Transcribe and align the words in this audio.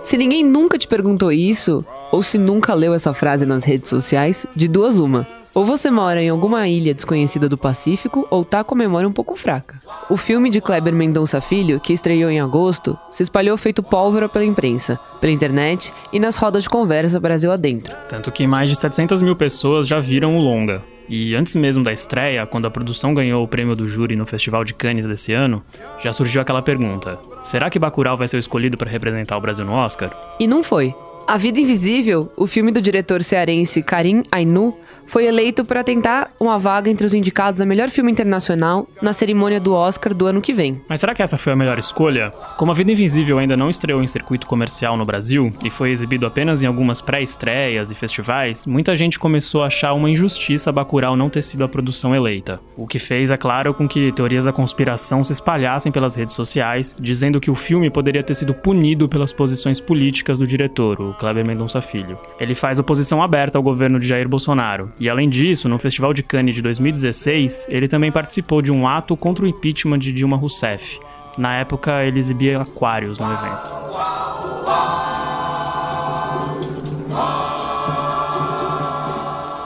Se 0.00 0.16
ninguém 0.16 0.44
nunca 0.44 0.78
te 0.78 0.86
perguntou 0.86 1.32
isso, 1.32 1.84
ou 2.12 2.22
se 2.22 2.38
nunca 2.38 2.72
leu 2.72 2.94
essa 2.94 3.12
frase 3.12 3.46
nas 3.46 3.64
redes 3.64 3.88
sociais, 3.88 4.46
de 4.54 4.68
duas 4.68 4.96
uma. 4.96 5.26
Ou 5.52 5.66
você 5.66 5.90
mora 5.90 6.22
em 6.22 6.28
alguma 6.28 6.68
ilha 6.68 6.94
desconhecida 6.94 7.48
do 7.48 7.58
Pacífico, 7.58 8.28
ou 8.30 8.44
tá 8.44 8.62
com 8.62 8.76
a 8.76 8.78
memória 8.78 9.08
um 9.08 9.12
pouco 9.12 9.34
fraca. 9.34 9.80
O 10.08 10.16
filme 10.16 10.50
de 10.50 10.60
Kleber 10.60 10.94
Mendonça 10.94 11.40
Filho, 11.40 11.80
que 11.80 11.92
estreou 11.92 12.30
em 12.30 12.38
agosto, 12.38 12.96
se 13.10 13.24
espalhou 13.24 13.56
feito 13.56 13.82
pólvora 13.82 14.28
pela 14.28 14.44
imprensa, 14.44 15.00
pela 15.20 15.32
internet 15.32 15.92
e 16.12 16.20
nas 16.20 16.36
rodas 16.36 16.62
de 16.62 16.68
conversa 16.68 17.18
Brasil 17.18 17.50
adentro. 17.50 17.96
Tanto 18.08 18.30
que 18.30 18.46
mais 18.46 18.70
de 18.70 18.76
700 18.76 19.20
mil 19.20 19.34
pessoas 19.34 19.88
já 19.88 19.98
viram 19.98 20.36
o 20.36 20.40
longa. 20.40 20.80
E 21.10 21.34
antes 21.34 21.56
mesmo 21.56 21.82
da 21.82 21.92
estreia, 21.92 22.46
quando 22.46 22.68
a 22.68 22.70
produção 22.70 23.12
ganhou 23.12 23.42
o 23.42 23.48
prêmio 23.48 23.74
do 23.74 23.88
júri 23.88 24.14
no 24.14 24.24
Festival 24.24 24.62
de 24.62 24.72
Cannes 24.72 25.04
desse 25.04 25.32
ano, 25.32 25.60
já 26.00 26.12
surgiu 26.12 26.40
aquela 26.40 26.62
pergunta: 26.62 27.18
será 27.42 27.68
que 27.68 27.80
Bacurau 27.80 28.16
vai 28.16 28.28
ser 28.28 28.36
o 28.36 28.38
escolhido 28.38 28.76
para 28.76 28.88
representar 28.88 29.36
o 29.36 29.40
Brasil 29.40 29.64
no 29.64 29.72
Oscar? 29.72 30.16
E 30.38 30.46
não 30.46 30.62
foi. 30.62 30.94
A 31.26 31.36
Vida 31.36 31.58
Invisível, 31.58 32.32
o 32.36 32.46
filme 32.46 32.70
do 32.70 32.80
diretor 32.80 33.24
cearense 33.24 33.82
Karim 33.82 34.22
Ainu, 34.30 34.76
foi 35.10 35.26
eleito 35.26 35.64
para 35.64 35.82
tentar 35.82 36.30
uma 36.38 36.56
vaga 36.56 36.88
entre 36.88 37.04
os 37.04 37.12
indicados 37.12 37.60
a 37.60 37.66
melhor 37.66 37.90
filme 37.90 38.12
internacional 38.12 38.86
na 39.02 39.12
cerimônia 39.12 39.58
do 39.58 39.74
Oscar 39.74 40.14
do 40.14 40.24
ano 40.24 40.40
que 40.40 40.52
vem. 40.52 40.80
Mas 40.88 41.00
será 41.00 41.12
que 41.12 41.20
essa 41.20 41.36
foi 41.36 41.52
a 41.52 41.56
melhor 41.56 41.80
escolha? 41.80 42.32
Como 42.56 42.70
A 42.70 42.74
Vida 42.76 42.92
Invisível 42.92 43.38
ainda 43.38 43.56
não 43.56 43.68
estreou 43.68 44.04
em 44.04 44.06
circuito 44.06 44.46
comercial 44.46 44.96
no 44.96 45.04
Brasil 45.04 45.52
e 45.64 45.70
foi 45.70 45.90
exibido 45.90 46.26
apenas 46.26 46.62
em 46.62 46.66
algumas 46.66 47.00
pré-estreias 47.00 47.90
e 47.90 47.94
festivais, 47.96 48.64
muita 48.64 48.94
gente 48.94 49.18
começou 49.18 49.64
a 49.64 49.66
achar 49.66 49.94
uma 49.94 50.08
injustiça 50.08 50.70
Bacurau 50.70 51.16
não 51.16 51.28
ter 51.28 51.42
sido 51.42 51.64
a 51.64 51.68
produção 51.68 52.14
eleita. 52.14 52.60
O 52.76 52.86
que 52.86 53.00
fez, 53.00 53.32
é 53.32 53.36
claro, 53.36 53.74
com 53.74 53.88
que 53.88 54.12
teorias 54.12 54.44
da 54.44 54.52
conspiração 54.52 55.24
se 55.24 55.32
espalhassem 55.32 55.90
pelas 55.90 56.14
redes 56.14 56.36
sociais, 56.36 56.96
dizendo 57.00 57.40
que 57.40 57.50
o 57.50 57.56
filme 57.56 57.90
poderia 57.90 58.22
ter 58.22 58.36
sido 58.36 58.54
punido 58.54 59.08
pelas 59.08 59.32
posições 59.32 59.80
políticas 59.80 60.38
do 60.38 60.46
diretor, 60.46 61.00
o 61.00 61.14
Kleber 61.14 61.44
Mendonça 61.44 61.82
Filho. 61.82 62.16
Ele 62.38 62.54
faz 62.54 62.78
oposição 62.78 63.20
aberta 63.20 63.58
ao 63.58 63.62
governo 63.62 63.98
de 63.98 64.06
Jair 64.06 64.28
Bolsonaro 64.28 64.92
e 65.00 65.08
além 65.08 65.30
disso, 65.30 65.66
no 65.66 65.78
Festival 65.78 66.12
de 66.12 66.22
Cannes 66.22 66.54
de 66.54 66.60
2016, 66.60 67.68
ele 67.70 67.88
também 67.88 68.12
participou 68.12 68.60
de 68.60 68.70
um 68.70 68.86
ato 68.86 69.16
contra 69.16 69.42
o 69.42 69.48
impeachment 69.48 69.98
de 69.98 70.12
Dilma 70.12 70.36
Rousseff. 70.36 71.00
Na 71.38 71.56
época, 71.56 72.04
ele 72.04 72.18
exibia 72.18 72.60
aquários 72.60 73.18
no 73.18 73.32
evento. 73.32 73.80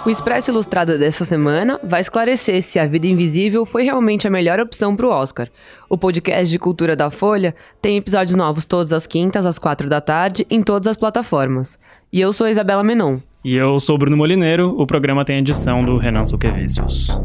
O 0.06 0.10
Expresso 0.10 0.52
Ilustrado 0.52 0.98
dessa 0.98 1.24
semana 1.24 1.80
vai 1.82 2.00
esclarecer 2.00 2.62
se 2.62 2.78
A 2.78 2.86
Vida 2.86 3.08
Invisível 3.08 3.66
foi 3.66 3.82
realmente 3.82 4.28
a 4.28 4.30
melhor 4.30 4.60
opção 4.60 4.94
para 4.94 5.06
o 5.06 5.10
Oscar. 5.10 5.48
O 5.88 5.98
podcast 5.98 6.48
de 6.48 6.58
cultura 6.60 6.94
da 6.94 7.10
Folha 7.10 7.56
tem 7.82 7.96
episódios 7.96 8.36
novos 8.36 8.64
todas 8.64 8.92
as 8.92 9.04
quintas, 9.04 9.44
às 9.46 9.58
quatro 9.58 9.88
da 9.88 10.00
tarde, 10.00 10.46
em 10.48 10.62
todas 10.62 10.86
as 10.86 10.96
plataformas. 10.96 11.76
E 12.12 12.20
eu 12.20 12.32
sou 12.32 12.46
Isabela 12.46 12.84
Menon. 12.84 13.18
E 13.44 13.56
eu 13.56 13.78
sou 13.78 13.96
o 13.96 13.98
Bruno 13.98 14.16
Molineiro, 14.16 14.74
o 14.80 14.86
programa 14.86 15.22
tem 15.22 15.36
edição 15.36 15.84
do 15.84 15.98
Renan 15.98 16.24
Suquevicius. 16.24 17.20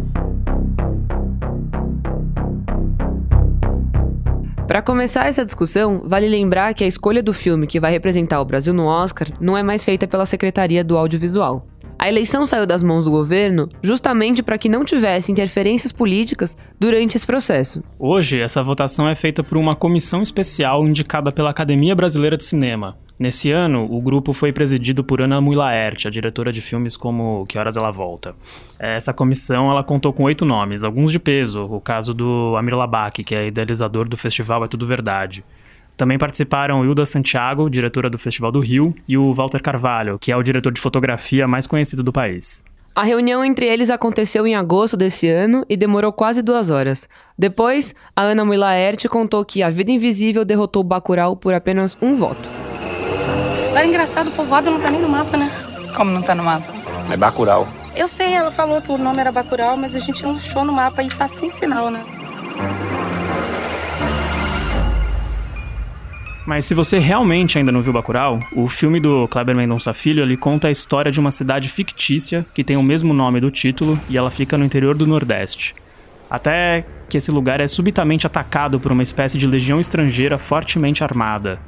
Para 4.68 4.82
começar 4.82 5.28
essa 5.28 5.46
discussão, 5.46 6.02
vale 6.04 6.28
lembrar 6.28 6.74
que 6.74 6.84
a 6.84 6.88
escolha 6.88 7.24
do 7.24 7.34
filme 7.34 7.66
que 7.66 7.80
vai 7.80 7.94
representar 7.94 8.42
o 8.42 8.46
Brasil 8.46 8.74
no 8.74 8.86
Oscar 8.86 9.30
não 9.40 9.58
é 9.58 9.64
mais 9.64 9.86
feita 9.86 10.06
pela 10.10 10.26
Secretaria 10.26 10.84
do 10.84 10.98
Audiovisual. 10.98 11.66
A 11.98 12.10
eleição 12.10 12.46
saiu 12.46 12.66
das 12.66 12.84
mãos 12.84 13.06
do 13.06 13.12
governo 13.12 13.70
justamente 13.82 14.44
para 14.44 14.58
que 14.58 14.68
não 14.68 14.84
tivesse 14.84 15.32
interferências 15.32 15.94
políticas 15.94 16.58
durante 16.78 17.16
esse 17.16 17.26
processo. 17.26 17.82
Hoje, 17.98 18.42
essa 18.42 18.62
votação 18.62 19.08
é 19.08 19.16
feita 19.16 19.42
por 19.42 19.58
uma 19.58 19.74
comissão 19.74 20.22
especial 20.22 20.86
indicada 20.86 21.32
pela 21.32 21.50
Academia 21.50 21.96
Brasileira 21.96 22.36
de 22.36 22.44
Cinema. 22.44 22.98
Nesse 23.20 23.52
ano, 23.52 23.86
o 23.92 24.00
grupo 24.00 24.32
foi 24.32 24.54
presidido 24.54 25.04
por 25.04 25.22
Ana 25.22 25.42
Mui-Laerte, 25.42 26.08
a 26.08 26.10
diretora 26.10 26.54
de 26.54 26.62
filmes 26.62 26.96
como 26.96 27.46
Que 27.48 27.60
Horas 27.60 27.76
Ela 27.76 27.92
Volta. 27.92 28.34
Essa 28.80 29.12
comissão 29.12 29.70
ela 29.70 29.84
contou 29.84 30.14
com 30.14 30.24
oito 30.24 30.46
nomes, 30.46 30.86
alguns 30.86 31.12
de 31.12 31.20
peso, 31.20 31.66
o 31.66 31.82
caso 31.82 32.14
do 32.14 32.56
Amir 32.58 32.76
Labak, 32.76 33.22
que 33.26 33.36
é 33.36 33.48
idealizador 33.48 34.08
do 34.08 34.16
festival 34.16 34.64
É 34.64 34.70
Tudo 34.70 34.88
Verdade. 34.88 35.44
Também 35.98 36.18
participaram 36.18 36.86
Hilda 36.86 37.06
Santiago, 37.06 37.70
diretora 37.70 38.10
do 38.10 38.18
Festival 38.18 38.54
do 38.54 38.62
Rio, 38.62 38.96
e 39.06 39.18
o 39.18 39.34
Walter 39.34 39.62
Carvalho, 39.62 40.18
que 40.18 40.32
é 40.32 40.38
o 40.38 40.42
diretor 40.42 40.72
de 40.72 40.80
fotografia 40.80 41.46
mais 41.46 41.68
conhecido 41.68 42.02
do 42.02 42.14
país. 42.14 42.64
A 42.96 43.04
reunião 43.04 43.44
entre 43.44 43.66
eles 43.66 43.90
aconteceu 43.90 44.48
em 44.48 44.56
agosto 44.56 44.96
desse 44.96 45.28
ano 45.28 45.66
e 45.68 45.76
demorou 45.76 46.14
quase 46.14 46.42
duas 46.42 46.70
horas. 46.70 47.10
Depois, 47.38 47.94
a 48.16 48.22
Ana 48.22 48.46
Mui-Laerte 48.46 49.10
contou 49.10 49.44
que 49.44 49.62
A 49.62 49.70
Vida 49.70 49.92
Invisível 49.92 50.46
derrotou 50.46 50.84
Bacurau 50.86 51.36
por 51.36 51.54
apenas 51.54 51.98
um 52.02 52.16
voto. 52.16 52.59
Agora, 53.80 53.92
engraçado, 53.92 54.28
o 54.28 54.32
povoado 54.32 54.70
não 54.70 54.82
tá 54.82 54.92
nem 54.92 55.00
no 55.00 55.08
mapa, 55.08 55.38
né? 55.38 55.50
Como 55.96 56.12
não 56.12 56.22
tá 56.22 56.36
no 56.36 56.44
mapa? 56.44 56.66
É 57.10 57.16
Bacurau. 57.16 57.66
Eu 57.96 58.10
sei, 58.10 58.34
ela 58.34 58.52
falou 58.52 58.82
que 58.82 58.92
o 58.92 58.98
nome 58.98 59.22
era 59.22 59.32
Bacurau, 59.32 59.78
mas 59.78 59.96
a 59.96 60.00
gente 60.00 60.22
não 60.22 60.32
achou 60.32 60.66
no 60.66 60.74
mapa 60.74 61.02
e 61.02 61.08
tá 61.08 61.30
sem 61.30 61.48
sinal, 61.48 61.90
né? 61.90 62.04
Mas 66.46 66.66
se 66.66 66.74
você 66.74 67.00
realmente 67.00 67.58
ainda 67.58 67.72
não 67.72 67.82
viu 67.82 67.94
Bacurau, 67.94 68.40
o 68.54 68.68
filme 68.68 69.00
do 69.00 69.30
Kleber 69.30 69.56
Mendonça 69.56 69.94
Filho, 69.94 70.24
ele 70.24 70.36
conta 70.36 70.68
a 70.68 70.72
história 70.72 71.10
de 71.10 71.22
uma 71.22 71.32
cidade 71.32 71.70
fictícia 71.70 72.46
que 72.54 72.66
tem 72.66 72.76
o 72.76 72.84
mesmo 72.84 73.14
nome 73.14 73.40
do 73.40 73.50
título 73.50 73.98
e 74.10 74.18
ela 74.18 74.30
fica 74.30 74.58
no 74.58 74.66
interior 74.66 74.94
do 74.94 75.08
Nordeste. 75.08 75.74
Até 76.30 76.84
que 77.08 77.16
esse 77.16 77.32
lugar 77.32 77.62
é 77.62 77.68
subitamente 77.68 78.28
atacado 78.28 78.78
por 78.78 78.92
uma 78.92 79.04
espécie 79.04 79.38
de 79.38 79.48
legião 79.48 79.80
estrangeira 79.80 80.38
fortemente 80.38 81.02
armada. 81.02 81.62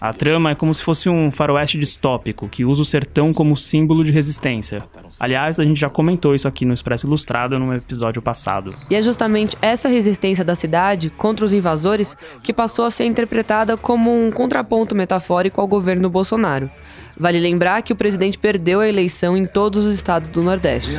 A 0.00 0.12
trama 0.12 0.50
é 0.50 0.54
como 0.54 0.74
se 0.74 0.82
fosse 0.82 1.08
um 1.08 1.30
faroeste 1.30 1.78
distópico 1.78 2.48
que 2.48 2.64
usa 2.64 2.82
o 2.82 2.84
sertão 2.84 3.32
como 3.32 3.56
símbolo 3.56 4.04
de 4.04 4.12
resistência. 4.12 4.82
Aliás, 5.18 5.58
a 5.58 5.64
gente 5.64 5.80
já 5.80 5.88
comentou 5.88 6.34
isso 6.34 6.46
aqui 6.46 6.64
no 6.64 6.74
Expresso 6.74 7.06
Ilustrado 7.06 7.58
no 7.58 7.74
episódio 7.74 8.20
passado. 8.20 8.74
E 8.90 8.94
é 8.94 9.00
justamente 9.00 9.56
essa 9.62 9.88
resistência 9.88 10.44
da 10.44 10.54
cidade 10.54 11.08
contra 11.10 11.44
os 11.44 11.52
invasores 11.52 12.16
que 12.42 12.52
passou 12.52 12.84
a 12.84 12.90
ser 12.90 13.06
interpretada 13.06 13.76
como 13.76 14.12
um 14.12 14.30
contraponto 14.30 14.94
metafórico 14.94 15.60
ao 15.60 15.66
governo 15.66 16.10
Bolsonaro. 16.10 16.70
Vale 17.18 17.40
lembrar 17.40 17.80
que 17.82 17.92
o 17.92 17.96
presidente 17.96 18.38
perdeu 18.38 18.80
a 18.80 18.88
eleição 18.88 19.36
em 19.36 19.46
todos 19.46 19.84
os 19.84 19.94
estados 19.94 20.28
do 20.28 20.42
Nordeste. 20.42 20.90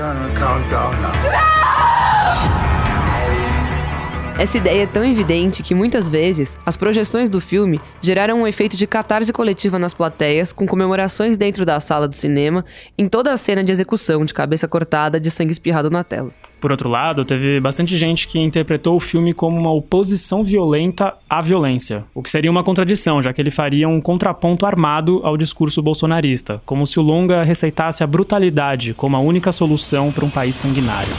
Essa 4.38 4.60
ideia 4.60 4.84
é 4.84 4.86
tão 4.86 5.04
evidente 5.04 5.64
que 5.64 5.74
muitas 5.74 6.08
vezes 6.08 6.60
as 6.64 6.78
projeções 6.78 7.28
do 7.28 7.42
filme 7.42 7.82
geraram 8.00 8.42
um 8.42 8.48
efeito 8.48 8.78
de 8.78 8.86
catarse 8.86 9.34
coletiva 9.34 9.80
nas 9.80 9.96
plateias, 9.96 10.54
com 10.54 10.68
comemorações 10.68 11.40
dentro 11.40 11.66
da 11.66 11.80
sala 11.80 12.08
do 12.08 12.16
cinema, 12.16 12.64
em 12.96 13.08
toda 13.08 13.34
a 13.34 13.38
cena 13.38 13.64
de 13.64 13.72
execução 13.72 14.24
de 14.24 14.36
cabeça 14.36 14.68
cortada, 14.68 15.20
de 15.20 15.32
sangue 15.32 15.52
espirrado 15.52 15.90
na 15.90 16.04
tela. 16.04 16.30
Por 16.62 16.70
outro 16.70 16.88
lado, 16.88 17.26
teve 17.26 17.60
bastante 17.60 17.98
gente 17.98 18.28
que 18.28 18.38
interpretou 18.38 18.96
o 18.96 19.00
filme 19.00 19.34
como 19.34 19.58
uma 19.58 19.72
oposição 19.72 20.44
violenta 20.44 21.16
à 21.28 21.42
violência, 21.42 22.04
o 22.14 22.22
que 22.22 22.30
seria 22.30 22.52
uma 22.52 22.64
contradição, 22.64 23.20
já 23.20 23.34
que 23.34 23.42
ele 23.42 23.52
faria 23.52 23.90
um 23.90 24.00
contraponto 24.00 24.68
armado 24.68 25.20
ao 25.24 25.36
discurso 25.36 25.82
bolsonarista, 25.82 26.62
como 26.64 26.86
se 26.86 27.00
o 27.00 27.04
longa 27.04 27.42
receitasse 27.42 28.04
a 28.04 28.08
brutalidade 28.08 28.94
como 28.94 29.16
a 29.16 29.20
única 29.20 29.52
solução 29.52 30.12
para 30.12 30.26
um 30.26 30.30
país 30.30 30.56
sanguinário. 30.56 31.14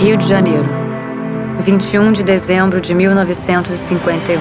Rio 0.00 0.16
de 0.16 0.26
Janeiro, 0.26 0.64
21 1.58 2.12
de 2.12 2.24
dezembro 2.24 2.80
de 2.80 2.94
1951. 2.94 4.40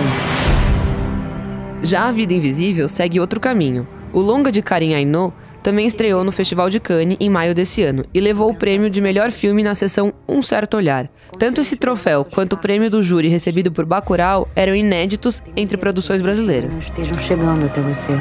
Já 1.82 2.08
A 2.08 2.14
Vida 2.14 2.34
Invisível 2.34 2.88
segue 2.88 3.20
outro 3.20 3.42
caminho. 3.42 3.86
O 4.14 4.22
longa 4.22 4.54
de 4.54 4.62
Karim 4.62 4.94
Ainô 4.94 5.34
também 5.62 5.86
estreou 5.86 6.24
no 6.24 6.32
Festival 6.32 6.70
de 6.70 6.80
Cannes 6.80 7.18
em 7.20 7.30
maio 7.30 7.54
desse 7.54 7.84
ano 7.84 8.06
e 8.14 8.22
levou 8.22 8.50
o 8.50 8.56
prêmio 8.56 8.90
de 8.90 9.02
melhor 9.02 9.32
filme 9.32 9.62
na 9.62 9.76
sessão 9.76 10.14
Um 10.26 10.42
Certo 10.42 10.78
Olhar. 10.78 11.10
Tanto 11.38 11.60
esse 11.60 11.76
troféu 11.76 12.24
quanto 12.24 12.54
o 12.54 12.58
prêmio 12.58 12.90
do 12.90 13.04
júri 13.04 13.28
recebido 13.28 13.70
por 13.70 13.84
Bacurau 13.84 14.48
eram 14.56 14.74
inéditos 14.74 15.44
entre 15.58 15.76
produções 15.76 16.22
brasileiras. 16.22 16.84
Estejam 16.84 17.18
chegando 17.18 17.66
até 17.66 17.82
você. 17.82 18.14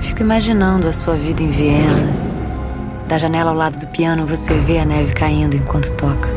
Fico 0.00 0.22
imaginando 0.22 0.86
a 0.86 0.92
sua 0.92 1.14
vida 1.14 1.42
em 1.42 1.50
Viena. 1.50 2.31
Da 3.12 3.18
janela 3.18 3.50
ao 3.50 3.56
lado 3.58 3.78
do 3.78 3.86
piano 3.88 4.26
você 4.26 4.56
vê 4.56 4.78
a 4.78 4.86
neve 4.86 5.12
caindo 5.12 5.54
enquanto 5.54 5.94
toca. 5.98 6.30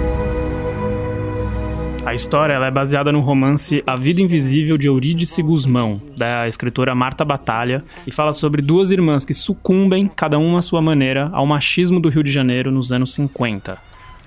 A 2.06 2.14
história 2.14 2.52
ela 2.52 2.68
é 2.68 2.72
baseada 2.72 3.14
no 3.14 3.22
romance 3.22 3.82
A 3.88 3.96
Vida 3.96 4.20
Invisível 4.20 4.78
de 4.78 4.88
Eurídice 4.88 5.42
Guzmão, 5.42 6.02
da 6.18 6.50
escritora 6.50 6.94
Marta 6.94 7.24
Batalha, 7.24 7.82
e 8.06 8.12
fala 8.12 8.34
sobre 8.34 8.62
duas 8.62 8.92
irmãs 8.92 9.24
que 9.24 9.34
sucumbem, 9.34 10.12
cada 10.14 10.38
uma 10.38 10.60
à 10.60 10.62
sua 10.62 10.82
maneira, 10.82 11.30
ao 11.32 11.46
machismo 11.46 11.98
do 11.98 12.10
Rio 12.10 12.22
de 12.22 12.30
Janeiro 12.30 12.70
nos 12.70 12.92
anos 12.92 13.14
50. 13.14 13.78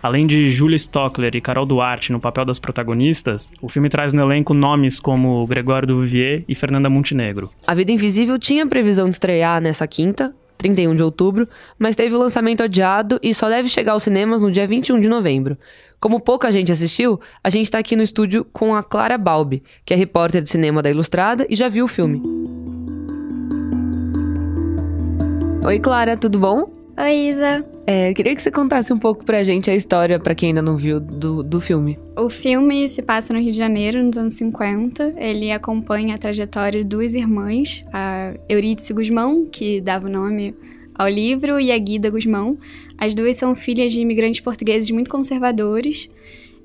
Além 0.03 0.27
de 0.27 0.49
Julia 0.49 0.77
Stockler 0.77 1.37
e 1.37 1.43
Carol 1.43 1.67
Duarte 1.67 2.13
no 2.13 2.19
papel 2.19 2.47
das 2.47 2.59
protagonistas, 2.59 3.53
o 3.61 3.69
filme 3.69 3.91
traz 3.91 4.15
no 4.15 4.23
elenco 4.23 4.55
nomes 4.55 4.99
como 4.99 5.47
Gregório 5.47 5.89
Duvivier 5.89 6.45
e 6.49 6.55
Fernanda 6.55 6.89
Montenegro. 6.89 7.51
A 7.67 7.75
Vida 7.75 7.93
Invisível 7.93 8.39
tinha 8.39 8.67
previsão 8.67 9.05
de 9.05 9.17
estrear 9.17 9.61
nessa 9.61 9.87
quinta, 9.87 10.35
31 10.59 10.95
de 10.95 11.03
outubro, 11.03 11.49
mas 11.79 11.97
teve 11.97 12.15
o 12.15 12.19
lançamento 12.19 12.63
adiado 12.63 13.19
e 13.23 13.33
só 13.33 13.49
deve 13.49 13.69
chegar 13.69 13.93
aos 13.93 14.03
cinemas 14.03 14.43
no 14.43 14.51
dia 14.51 14.67
21 14.67 15.01
de 15.01 15.09
novembro. 15.09 15.57
Como 16.01 16.21
pouca 16.21 16.53
gente 16.53 16.71
assistiu, 16.71 17.19
a 17.43 17.49
gente 17.49 17.71
tá 17.71 17.79
aqui 17.79 17.97
no 17.97 18.03
estúdio 18.03 18.45
com 18.53 18.75
a 18.75 18.83
Clara 18.83 19.17
Balbi, 19.17 19.63
que 19.85 19.95
é 19.95 19.97
repórter 19.97 20.43
de 20.43 20.51
cinema 20.51 20.83
da 20.83 20.91
Ilustrada 20.91 21.47
e 21.49 21.57
já 21.57 21.69
viu 21.69 21.87
o 21.87 21.89
filme. 21.89 22.21
Oi, 25.65 25.79
Clara, 25.79 26.17
tudo 26.17 26.39
bom? 26.39 26.78
Oi, 27.01 27.31
Isa. 27.31 27.65
É, 27.87 28.13
queria 28.13 28.35
que 28.35 28.43
você 28.43 28.51
contasse 28.51 28.93
um 28.93 28.99
pouco 28.99 29.25
pra 29.25 29.45
gente 29.45 29.71
a 29.71 29.75
história, 29.75 30.19
pra 30.19 30.35
quem 30.35 30.49
ainda 30.49 30.61
não 30.61 30.77
viu, 30.77 30.99
do, 30.99 31.45
do 31.45 31.61
filme. 31.61 31.97
O 32.17 32.29
filme 32.29 32.89
se 32.89 33.01
passa 33.03 33.33
no 33.33 33.39
Rio 33.39 33.53
de 33.53 33.57
Janeiro, 33.57 34.03
nos 34.03 34.19
anos 34.19 34.35
50. 34.35 35.15
Ele 35.17 35.53
acompanha 35.53 36.17
a 36.17 36.19
trajetória 36.19 36.83
de 36.83 36.89
duas 36.89 37.15
irmãs, 37.15 37.85
a 37.93 38.35
Eurídice 38.49 38.93
Guzmão, 38.93 39.47
que 39.47 39.81
dava 39.81 40.09
o 40.09 40.11
nome 40.11 40.57
ao 40.93 41.09
livro, 41.09 41.61
e 41.61 41.71
a 41.71 41.79
Guida 41.79 42.11
Guzmão. 42.11 42.59
As 42.99 43.15
duas 43.15 43.37
são 43.37 43.55
filhas 43.55 43.93
de 43.93 44.01
imigrantes 44.01 44.41
portugueses 44.41 44.91
muito 44.91 45.09
conservadores. 45.09 46.09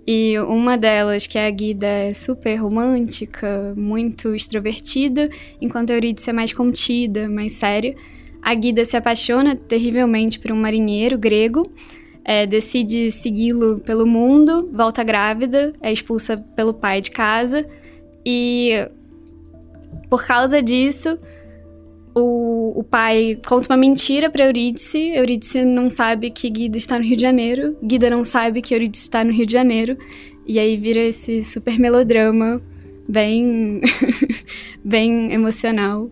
E 0.08 0.34
uma 0.40 0.76
delas, 0.80 1.28
que 1.28 1.38
é 1.38 1.46
a 1.46 1.52
Guida, 1.52 1.86
é 1.86 2.12
super 2.12 2.56
romântica, 2.56 3.76
muito 3.78 4.34
extrovertida, 4.34 5.30
enquanto 5.62 5.92
a 5.92 5.94
Eurídice 5.94 6.32
é 6.32 6.34
mais 6.34 6.52
contida, 6.52 7.30
mais 7.30 7.54
séria. 7.54 7.96
A 8.44 8.54
Guida 8.54 8.84
se 8.84 8.98
apaixona 8.98 9.56
terrivelmente 9.56 10.40
por 10.40 10.52
um 10.52 10.56
marinheiro 10.56 11.18
grego, 11.18 11.72
é, 12.26 12.46
decide 12.46 13.12
segui-lo 13.12 13.80
pelo 13.80 14.06
mundo, 14.06 14.70
volta 14.74 15.04
grávida, 15.04 15.72
é 15.82 15.92
expulsa 15.92 16.38
pelo 16.56 16.74
pai 16.74 17.00
de 17.00 17.12
casa 17.12 17.66
e 18.26 18.88
por 20.10 20.26
causa 20.26 20.62
disso 20.62 21.18
o, 22.16 22.80
o 22.80 22.84
pai 22.84 23.40
conta 23.48 23.72
uma 23.72 23.78
mentira 23.78 24.30
para 24.30 24.46
Eurídice. 24.46 25.00
Eurídice 25.16 25.66
não 25.66 25.90
sabe 25.90 26.30
que 26.30 26.50
Guida 26.50 26.78
está 26.78 27.00
no 27.00 27.06
Rio 27.06 27.16
de 27.16 27.22
Janeiro. 27.22 27.76
Guida 27.82 28.10
não 28.10 28.24
sabe 28.24 28.62
que 28.62 28.74
Eurídice 28.74 29.04
está 29.04 29.24
no 29.24 29.32
Rio 29.32 29.46
de 29.46 29.54
Janeiro. 29.54 29.98
E 30.46 30.60
aí 30.60 30.78
vira 30.78 31.00
esse 31.00 31.44
super 31.44 31.80
melodrama 31.80 32.62
bem 33.08 33.82
bem 34.84 35.34
emocional 35.34 36.10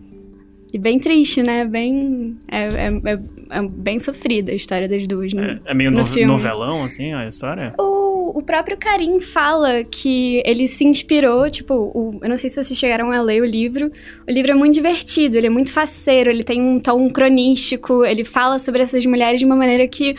e 0.72 0.78
bem 0.78 0.98
triste, 0.98 1.42
né? 1.42 1.64
Bem. 1.64 2.36
É, 2.48 2.62
é, 2.64 2.86
é, 3.12 3.18
é 3.58 3.62
bem 3.68 3.98
sofrida 3.98 4.52
a 4.52 4.54
história 4.54 4.88
das 4.88 5.06
duas, 5.06 5.32
né? 5.34 5.60
É, 5.66 5.70
é 5.72 5.74
meio 5.74 5.90
no 5.90 5.98
no- 6.02 6.26
novelão, 6.26 6.84
assim, 6.84 7.12
a 7.12 7.26
história? 7.28 7.74
O, 7.78 8.38
o 8.38 8.42
próprio 8.42 8.76
Karim 8.78 9.20
fala 9.20 9.84
que 9.84 10.42
ele 10.46 10.66
se 10.66 10.84
inspirou, 10.84 11.50
tipo, 11.50 11.74
o- 11.74 12.18
eu 12.22 12.28
não 12.28 12.36
sei 12.36 12.48
se 12.48 12.62
vocês 12.62 12.78
chegaram 12.78 13.10
a 13.12 13.20
ler 13.20 13.42
o 13.42 13.44
livro. 13.44 13.90
O 14.26 14.32
livro 14.32 14.52
é 14.52 14.54
muito 14.54 14.74
divertido, 14.74 15.36
ele 15.36 15.46
é 15.48 15.50
muito 15.50 15.72
faceiro, 15.72 16.30
ele 16.30 16.42
tem 16.42 16.62
um 16.62 16.80
tom 16.80 17.10
cronístico, 17.10 18.04
ele 18.04 18.24
fala 18.24 18.58
sobre 18.58 18.80
essas 18.82 19.04
mulheres 19.04 19.38
de 19.40 19.44
uma 19.46 19.56
maneira 19.56 19.86
que 19.86 20.14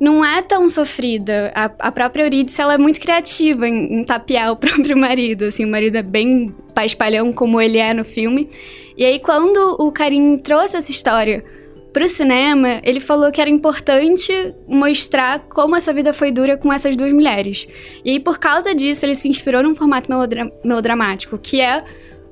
não 0.00 0.24
é 0.24 0.42
tão 0.42 0.68
sofrida. 0.68 1.52
A, 1.54 1.64
a 1.78 1.92
própria 1.92 2.24
Eurídice, 2.24 2.60
ela 2.60 2.74
é 2.74 2.78
muito 2.78 3.00
criativa 3.00 3.68
em, 3.68 4.00
em 4.00 4.04
tapear 4.04 4.52
o 4.52 4.56
próprio 4.56 4.96
marido, 4.96 5.44
assim, 5.44 5.64
o 5.64 5.70
marido 5.70 5.96
é 5.96 6.02
bem 6.02 6.54
paspalhão 6.74 7.32
como 7.32 7.60
ele 7.60 7.78
é 7.78 7.94
no 7.94 8.04
filme. 8.04 8.48
E 8.96 9.04
aí, 9.04 9.18
quando 9.18 9.76
o 9.78 9.90
Karim 9.90 10.36
trouxe 10.38 10.76
essa 10.76 10.90
história 10.90 11.44
pro 11.92 12.08
cinema, 12.08 12.80
ele 12.82 12.98
falou 12.98 13.30
que 13.30 13.40
era 13.40 13.48
importante 13.48 14.32
mostrar 14.66 15.40
como 15.48 15.76
essa 15.76 15.92
vida 15.92 16.12
foi 16.12 16.32
dura 16.32 16.56
com 16.56 16.72
essas 16.72 16.96
duas 16.96 17.12
mulheres. 17.12 17.68
E 18.04 18.10
aí, 18.10 18.20
por 18.20 18.38
causa 18.38 18.74
disso, 18.74 19.06
ele 19.06 19.14
se 19.14 19.28
inspirou 19.28 19.62
num 19.62 19.74
formato 19.74 20.10
melodra- 20.10 20.50
melodramático, 20.64 21.38
que 21.38 21.60
é 21.60 21.84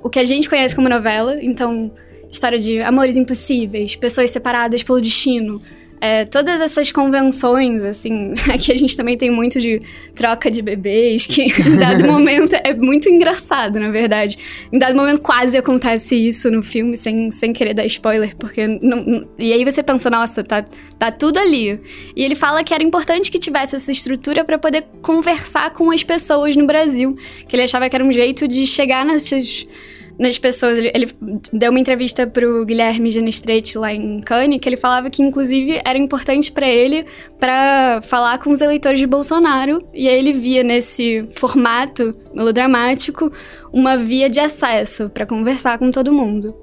o 0.03 0.11
que 0.11 0.19
a 0.19 0.25
gente 0.25 0.49
conhece 0.49 0.75
como 0.75 0.89
novela. 0.89 1.39
Então, 1.41 1.93
história 2.31 2.59
de 2.59 2.81
amores 2.81 3.15
impossíveis, 3.15 3.95
pessoas 3.95 4.31
separadas 4.31 4.83
pelo 4.83 5.01
destino. 5.01 5.63
É, 6.05 6.25
todas 6.25 6.61
essas 6.61 6.91
convenções, 6.91 7.81
assim, 7.85 8.33
aqui 8.53 8.73
a 8.73 8.77
gente 8.77 8.97
também 8.97 9.17
tem 9.17 9.31
muito 9.31 9.61
de 9.61 9.81
troca 10.17 10.51
de 10.51 10.61
bebês, 10.61 11.29
que 11.29 11.43
em 11.63 11.77
dado 11.77 12.05
momento 12.05 12.57
é 12.57 12.75
muito 12.75 13.09
engraçado, 13.09 13.79
na 13.79 13.89
verdade. 13.89 14.37
Em 14.73 14.81
dado 14.81 14.97
momento 14.97 15.21
quase 15.21 15.57
acontece 15.57 16.17
isso 16.17 16.51
no 16.51 16.61
filme, 16.61 16.97
sem, 16.97 17.31
sem 17.31 17.53
querer 17.53 17.73
dar 17.73 17.87
spoiler, 17.87 18.35
porque. 18.37 18.67
Não, 18.67 19.29
e 19.39 19.53
aí 19.53 19.65
você 19.65 19.81
pensa, 19.81 20.11
nossa, 20.11 20.43
tá, 20.43 20.67
tá 20.99 21.13
tudo 21.13 21.39
ali. 21.39 21.81
E 22.17 22.25
ele 22.25 22.35
fala 22.35 22.65
que 22.65 22.75
era 22.75 22.83
importante 22.83 23.31
que 23.31 23.39
tivesse 23.39 23.77
essa 23.77 23.93
estrutura 23.93 24.45
para 24.45 24.59
poder 24.59 24.85
conversar 25.03 25.71
com 25.71 25.93
as 25.93 26.03
pessoas 26.03 26.57
no 26.57 26.67
Brasil. 26.67 27.17
Que 27.47 27.55
ele 27.55 27.63
achava 27.63 27.89
que 27.89 27.95
era 27.95 28.05
um 28.05 28.13
jeito 28.13 28.49
de 28.49 28.67
chegar 28.67 29.07
nessas 29.07 29.65
nas 30.19 30.39
pessoas. 30.39 30.79
Ele, 30.79 30.93
ele 30.95 31.11
deu 31.53 31.71
uma 31.71 31.81
entrevista 31.81 32.27
pro 32.27 32.65
Guilherme 32.65 33.11
Genestretti 33.11 33.79
lá 33.79 33.93
em 33.93 34.21
Cannes, 34.21 34.61
que 34.61 34.69
ele 34.69 34.77
falava 34.77 35.11
que, 35.11 35.23
inclusive, 35.23 35.81
era 35.85 35.99
importante 35.99 36.51
pra 36.51 36.67
ele 36.67 37.07
para 37.39 38.01
falar 38.03 38.39
com 38.39 38.51
os 38.51 38.61
eleitores 38.61 38.99
de 38.99 39.07
Bolsonaro. 39.07 39.87
E 39.93 40.09
aí 40.09 40.19
ele 40.19 40.33
via 40.33 40.63
nesse 40.63 41.27
formato 41.33 42.15
melodramático 42.35 43.33
uma 43.73 43.97
via 43.97 44.29
de 44.29 44.41
acesso 44.41 45.09
pra 45.09 45.27
conversar 45.27 45.79
com 45.79 45.91
todo 45.91 46.13
mundo. 46.13 46.55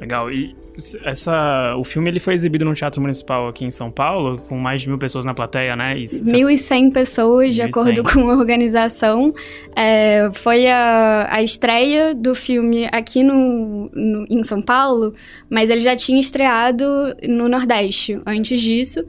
Legal. 0.00 0.30
E 0.30 0.63
essa, 1.04 1.74
o 1.76 1.84
filme 1.84 2.08
ele 2.10 2.18
foi 2.20 2.34
exibido 2.34 2.64
no 2.64 2.74
Teatro 2.74 3.00
Municipal 3.00 3.48
aqui 3.48 3.64
em 3.64 3.70
São 3.70 3.90
Paulo, 3.90 4.38
com 4.48 4.58
mais 4.58 4.82
de 4.82 4.88
mil 4.88 4.98
pessoas 4.98 5.24
na 5.24 5.32
plateia, 5.32 5.76
né? 5.76 5.98
E 5.98 6.04
1.100 6.04 6.92
pessoas, 6.92 7.54
de 7.54 7.62
1.100. 7.62 7.66
acordo 7.68 8.02
com 8.02 8.30
a 8.30 8.34
organização. 8.36 9.32
É, 9.76 10.30
foi 10.34 10.66
a, 10.66 11.28
a 11.30 11.42
estreia 11.42 12.14
do 12.14 12.34
filme 12.34 12.88
aqui 12.90 13.22
no, 13.22 13.88
no- 13.94 14.24
em 14.28 14.42
São 14.42 14.60
Paulo, 14.60 15.14
mas 15.48 15.70
ele 15.70 15.80
já 15.80 15.94
tinha 15.94 16.18
estreado 16.20 16.84
no 17.28 17.48
Nordeste 17.48 18.20
antes 18.26 18.60
disso. 18.60 19.04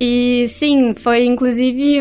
E 0.00 0.46
sim, 0.48 0.92
foi 0.92 1.24
inclusive 1.24 1.98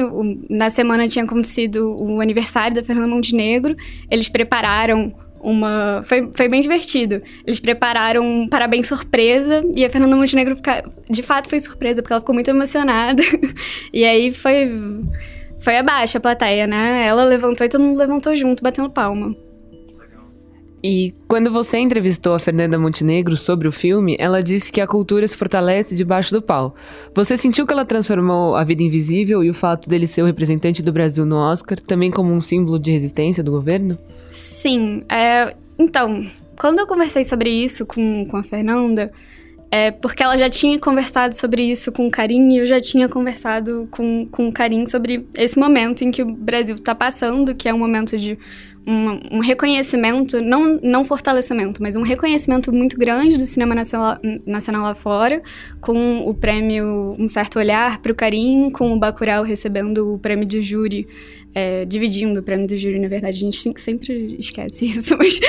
na 0.50 0.71
semana 0.71 1.07
tinha 1.07 1.24
acontecido 1.24 1.95
o 1.95 2.19
aniversário 2.19 2.75
da 2.75 2.83
Fernanda 2.83 3.07
Montenegro. 3.07 3.75
Eles 4.10 4.27
prepararam 4.27 5.13
uma. 5.43 6.01
Foi, 6.03 6.29
foi 6.33 6.47
bem 6.47 6.61
divertido. 6.61 7.19
Eles 7.45 7.59
prepararam 7.59 8.23
um 8.23 8.47
parabéns 8.47 8.88
surpresa 8.88 9.63
e 9.75 9.83
a 9.83 9.89
Fernanda 9.89 10.15
Montenegro 10.15 10.55
fica, 10.55 10.83
de 11.09 11.21
fato 11.21 11.50
foi 11.50 11.59
surpresa, 11.59 12.01
porque 12.01 12.13
ela 12.13 12.21
ficou 12.21 12.33
muito 12.33 12.50
emocionada. 12.50 13.21
e 13.91 14.03
aí 14.05 14.33
foi. 14.33 14.71
Foi 15.59 15.77
abaixo 15.77 16.17
a 16.17 16.21
plateia, 16.21 16.67
né? 16.67 17.05
Ela 17.07 17.23
levantou 17.23 17.65
e 17.65 17.69
todo 17.69 17.81
mundo 17.81 17.97
levantou 17.97 18.35
junto, 18.35 18.62
batendo 18.62 18.89
palma. 18.89 19.33
E 20.85 21.13
quando 21.29 21.50
você 21.50 21.77
entrevistou 21.77 22.33
a 22.33 22.39
Fernanda 22.39 22.77
Montenegro 22.77 23.38
sobre 23.38 23.69
o 23.69 23.71
filme, 23.71 24.17
ela 24.19 24.43
disse 24.43 24.69
que 24.69 24.81
a 24.81 24.88
cultura 24.88 25.25
se 25.25 25.38
fortalece 25.38 25.95
debaixo 25.95 26.33
do 26.33 26.41
pau. 26.41 26.75
Você 27.15 27.38
sentiu 27.38 27.65
que 27.65 27.71
ela 27.71 27.85
transformou 27.85 28.53
a 28.53 28.65
vida 28.65 28.83
invisível 28.83 29.41
e 29.41 29.50
o 29.50 29.53
fato 29.53 29.88
dele 29.88 30.05
ser 30.05 30.23
o 30.23 30.25
representante 30.25 30.83
do 30.83 30.91
Brasil 30.91 31.25
no 31.25 31.38
Oscar 31.38 31.79
também 31.79 32.12
como 32.12 32.33
um 32.33 32.41
símbolo 32.41 32.77
de 32.77 32.91
resistência 32.91 33.41
do 33.41 33.50
governo? 33.50 33.97
Sim, 34.63 35.03
é, 35.10 35.53
então, 35.77 36.25
quando 36.58 36.79
eu 36.79 36.88
conversei 36.88 37.25
sobre 37.25 37.50
isso 37.50 37.86
com, 37.86 38.25
com 38.25 38.38
a 38.38 38.43
Fernanda, 38.43 39.12
é 39.70 39.91
porque 39.91 40.24
ela 40.24 40.38
já 40.38 40.50
tinha 40.50 40.79
conversado 40.79 41.36
sobre 41.36 41.63
isso 41.63 41.91
com 41.91 42.08
o 42.08 42.10
Karim 42.10 42.48
e 42.53 42.60
eu 42.60 42.65
já 42.65 42.79
tinha 42.79 43.10
conversado 43.10 43.89
com, 43.91 44.25
com 44.32 44.48
o 44.48 44.53
Karim 44.53 44.88
sobre 44.88 45.27
esse 45.36 45.60
momento 45.60 46.05
em 46.05 46.12
que 46.12 46.24
o 46.24 46.34
Brasil 46.34 46.77
está 46.77 46.96
passando, 46.96 47.53
que 47.53 47.67
é 47.67 47.74
um 47.74 47.77
momento 47.77 48.17
de 48.17 48.38
um, 48.88 49.38
um 49.38 49.39
reconhecimento, 49.41 50.41
não, 50.41 50.79
não 50.82 51.03
fortalecimento, 51.03 51.82
mas 51.82 51.98
um 51.98 52.01
reconhecimento 52.01 52.72
muito 52.72 52.98
grande 52.98 53.38
do 53.38 53.46
cinema 53.46 53.75
nacional, 53.75 54.17
nacional 54.46 54.84
lá 54.84 54.96
fora, 54.96 55.41
com 55.82 56.20
o 56.27 56.34
prêmio 56.34 57.17
Um 57.20 57.27
Certo 57.27 57.60
Olhar 57.60 58.00
para 58.00 58.13
o 58.13 58.15
Karim, 58.15 58.70
com 58.70 58.93
o 58.93 59.00
Bacurau 59.00 59.43
recebendo 59.43 60.13
o 60.13 60.20
prêmio 60.20 60.46
de 60.46 60.62
júri, 60.62 61.05
é, 61.53 61.86
dividindo 61.86 62.39
o 62.39 62.43
prêmio 62.43 62.67
do 62.67 62.77
júri, 62.77 63.00
na 63.00 63.07
verdade, 63.07 63.38
a 63.38 63.39
gente 63.39 63.57
sempre 63.79 64.36
esquece 64.39 64.86
isso, 64.98 65.17
mas 65.17 65.39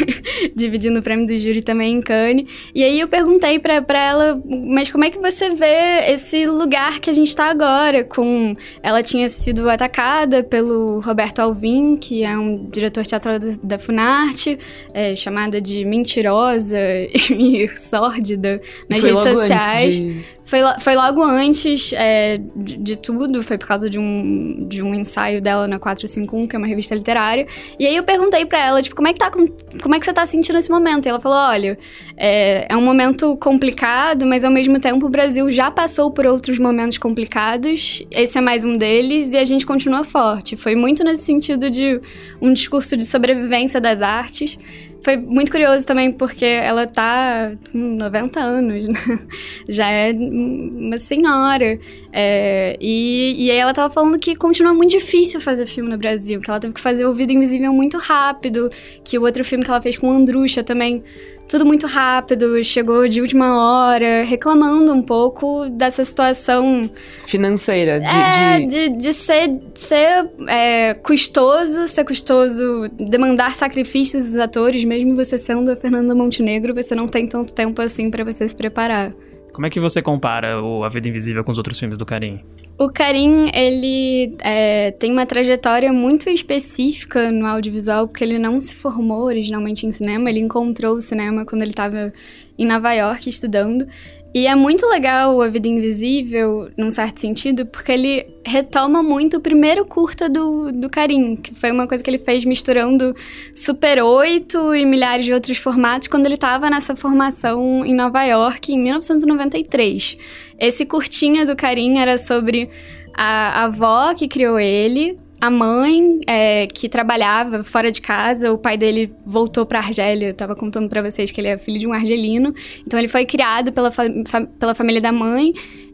dividindo 0.54 0.98
o 0.98 1.02
prêmio 1.02 1.26
do 1.26 1.38
júri 1.38 1.62
também 1.62 1.94
em 1.94 2.00
Cannes. 2.00 2.46
E 2.74 2.82
aí 2.84 3.00
eu 3.00 3.08
perguntei 3.08 3.58
pra, 3.58 3.80
pra 3.80 3.98
ela, 3.98 4.42
mas 4.46 4.90
como 4.90 5.04
é 5.04 5.10
que 5.10 5.18
você 5.18 5.54
vê 5.54 6.12
esse 6.12 6.46
lugar 6.46 7.00
que 7.00 7.08
a 7.08 7.12
gente 7.12 7.34
tá 7.34 7.46
agora? 7.46 8.04
Com 8.04 8.56
ela 8.82 9.02
tinha 9.02 9.28
sido 9.28 9.68
atacada 9.68 10.42
pelo 10.42 11.00
Roberto 11.00 11.40
Alvim, 11.40 11.96
que 11.96 12.24
é 12.24 12.36
um 12.36 12.66
diretor 12.66 13.04
teatral 13.04 13.38
da, 13.38 13.48
da 13.62 13.78
Funarte, 13.78 14.58
é, 14.92 15.14
chamada 15.16 15.60
de 15.60 15.84
mentirosa 15.84 16.78
e 17.30 17.68
sórdida 17.76 18.60
nas 18.88 19.00
Foi 19.00 19.10
redes 19.10 19.22
sociais. 19.22 19.94
De... 19.96 20.24
Foi, 20.44 20.60
foi 20.80 20.94
logo 20.94 21.22
antes 21.22 21.92
é, 21.94 22.38
de, 22.54 22.76
de 22.76 22.96
tudo, 22.98 23.42
foi 23.42 23.56
por 23.56 23.66
causa 23.66 23.88
de 23.88 23.98
um, 23.98 24.66
de 24.68 24.82
um 24.82 24.94
ensaio 24.94 25.40
dela 25.40 25.66
na 25.66 25.78
451, 25.78 26.46
que 26.46 26.54
é 26.54 26.58
uma 26.58 26.68
revista 26.68 26.94
literária. 26.94 27.46
E 27.78 27.86
aí 27.86 27.96
eu 27.96 28.04
perguntei 28.04 28.44
pra 28.44 28.58
ela, 28.62 28.82
tipo, 28.82 28.94
como 28.94 29.08
é 29.08 29.12
que, 29.14 29.18
tá, 29.18 29.30
com- 29.30 29.48
como 29.82 29.94
é 29.94 29.98
que 29.98 30.04
você 30.04 30.12
tá 30.12 30.26
sentindo 30.26 30.58
esse 30.58 30.70
momento? 30.70 31.06
E 31.06 31.08
ela 31.08 31.18
falou, 31.18 31.38
olha, 31.38 31.78
é, 32.16 32.66
é 32.68 32.76
um 32.76 32.82
momento 32.84 33.36
complicado, 33.38 34.26
mas 34.26 34.44
ao 34.44 34.50
mesmo 34.50 34.78
tempo 34.78 35.06
o 35.06 35.08
Brasil 35.08 35.50
já 35.50 35.70
passou 35.70 36.10
por 36.10 36.26
outros 36.26 36.58
momentos 36.58 36.98
complicados, 36.98 38.02
esse 38.10 38.36
é 38.36 38.40
mais 38.40 38.64
um 38.66 38.76
deles, 38.76 39.32
e 39.32 39.38
a 39.38 39.44
gente 39.44 39.64
continua 39.64 40.04
forte. 40.04 40.56
Foi 40.56 40.74
muito 40.74 41.02
nesse 41.02 41.24
sentido 41.24 41.70
de 41.70 41.98
um 42.40 42.52
discurso 42.52 42.96
de 42.98 43.06
sobrevivência 43.06 43.80
das 43.80 44.02
artes. 44.02 44.58
Foi 45.04 45.16
muito 45.18 45.52
curioso 45.52 45.86
também 45.86 46.10
porque 46.10 46.44
ela 46.46 46.86
tá 46.86 47.52
com 47.70 47.78
90 47.78 48.40
anos, 48.40 48.88
né? 48.88 48.98
Já 49.68 49.88
é 49.90 50.12
uma 50.12 50.98
senhora. 50.98 51.78
É, 52.10 52.76
e, 52.80 53.34
e 53.46 53.50
aí 53.50 53.58
ela 53.58 53.74
tava 53.74 53.92
falando 53.92 54.18
que 54.18 54.34
continua 54.34 54.72
muito 54.72 54.92
difícil 54.92 55.40
fazer 55.40 55.66
filme 55.66 55.90
no 55.90 55.98
Brasil, 55.98 56.40
que 56.40 56.48
ela 56.48 56.58
teve 56.60 56.72
que 56.72 56.80
fazer 56.80 57.04
O 57.04 57.12
Vida 57.12 57.32
Invisível 57.32 57.72
muito 57.72 57.98
rápido, 57.98 58.70
que 59.04 59.18
o 59.18 59.22
outro 59.22 59.44
filme 59.44 59.62
que 59.64 59.70
ela 59.70 59.82
fez 59.82 59.96
com 59.98 60.10
Andrucha 60.10 60.62
também, 60.62 61.02
tudo 61.48 61.66
muito 61.66 61.86
rápido, 61.88 62.62
chegou 62.64 63.06
de 63.08 63.20
última 63.20 63.58
hora, 63.58 64.22
reclamando 64.24 64.92
um 64.94 65.02
pouco 65.02 65.68
dessa 65.70 66.04
situação 66.04 66.88
Financeira, 67.26 67.98
de. 68.00 68.06
é, 68.06 68.60
de- 68.60 68.66
de, 68.90 68.96
de 68.96 69.12
ser, 69.12 69.50
ser 69.74 70.30
é, 70.48 70.94
custoso, 70.94 71.86
ser 71.88 72.04
custoso, 72.04 72.88
demandar 72.92 73.56
sacrifícios 73.56 74.24
dos 74.26 74.36
atores, 74.38 74.84
mesmo 74.84 74.93
você 75.14 75.38
sendo 75.38 75.70
a 75.70 75.76
Fernanda 75.76 76.14
Montenegro, 76.14 76.74
você 76.74 76.94
não 76.94 77.06
tem 77.06 77.26
tanto 77.26 77.52
tempo 77.52 77.80
assim 77.80 78.10
pra 78.10 78.22
você 78.24 78.46
se 78.46 78.56
preparar. 78.56 79.14
Como 79.54 79.66
é 79.66 79.70
que 79.70 79.78
você 79.78 80.02
compara 80.02 80.60
o 80.60 80.82
A 80.82 80.88
Vida 80.88 81.08
Invisível 81.08 81.44
com 81.44 81.52
os 81.52 81.58
outros 81.58 81.78
filmes 81.78 81.96
do 81.96 82.04
Karim? 82.04 82.40
O 82.76 82.90
Karim, 82.90 83.52
ele 83.54 84.34
é, 84.42 84.90
tem 84.90 85.12
uma 85.12 85.24
trajetória 85.24 85.92
muito 85.92 86.28
específica 86.28 87.30
no 87.30 87.46
audiovisual, 87.46 88.08
porque 88.08 88.24
ele 88.24 88.36
não 88.36 88.60
se 88.60 88.74
formou 88.74 89.22
originalmente 89.22 89.86
em 89.86 89.92
cinema, 89.92 90.28
ele 90.28 90.40
encontrou 90.40 90.96
o 90.96 91.00
cinema 91.00 91.44
quando 91.44 91.62
ele 91.62 91.70
estava 91.70 92.12
em 92.58 92.66
Nova 92.66 92.92
York 92.92 93.28
estudando. 93.28 93.86
E 94.34 94.48
é 94.48 94.54
muito 94.56 94.84
legal 94.88 95.40
A 95.40 95.46
Vida 95.46 95.68
Invisível, 95.68 96.68
num 96.76 96.90
certo 96.90 97.20
sentido, 97.20 97.64
porque 97.66 97.92
ele 97.92 98.26
retoma 98.44 99.00
muito 99.00 99.36
o 99.36 99.40
primeiro 99.40 99.86
curta 99.86 100.28
do, 100.28 100.72
do 100.72 100.90
Karim, 100.90 101.36
que 101.36 101.54
foi 101.54 101.70
uma 101.70 101.86
coisa 101.86 102.02
que 102.02 102.10
ele 102.10 102.18
fez 102.18 102.44
misturando 102.44 103.14
Super 103.54 104.02
8 104.02 104.74
e 104.74 104.84
milhares 104.84 105.24
de 105.24 105.32
outros 105.32 105.56
formatos 105.58 106.08
quando 106.08 106.26
ele 106.26 106.34
estava 106.34 106.68
nessa 106.68 106.96
formação 106.96 107.86
em 107.86 107.94
Nova 107.94 108.24
York 108.24 108.72
em 108.72 108.82
1993. 108.82 110.16
Esse 110.58 110.84
curtinha 110.84 111.46
do 111.46 111.54
Karim 111.54 111.98
era 111.98 112.18
sobre 112.18 112.68
a 113.16 113.66
avó 113.66 114.12
que 114.14 114.26
criou 114.26 114.58
ele, 114.58 115.16
a 115.46 115.50
mãe 115.50 116.20
é, 116.26 116.66
que 116.66 116.88
trabalhava 116.88 117.62
fora 117.62 117.90
de 117.90 118.00
casa, 118.00 118.52
o 118.52 118.58
pai 118.58 118.76
dele 118.76 119.12
voltou 119.26 119.66
pra 119.66 119.78
Argélia, 119.80 120.28
eu 120.28 120.34
tava 120.34 120.54
contando 120.56 120.88
pra 120.88 121.02
vocês 121.02 121.30
que 121.30 121.40
ele 121.40 121.48
é 121.48 121.58
filho 121.58 121.78
de 121.78 121.86
um 121.86 121.92
argelino, 121.92 122.54
então 122.86 122.98
ele 122.98 123.08
foi 123.08 123.24
criado 123.26 123.72
pela, 123.72 123.92
fa- 123.92 124.04
fa- 124.26 124.46
pela 124.58 124.74
família 124.74 125.00
da 125.00 125.12
mãe. 125.12 125.52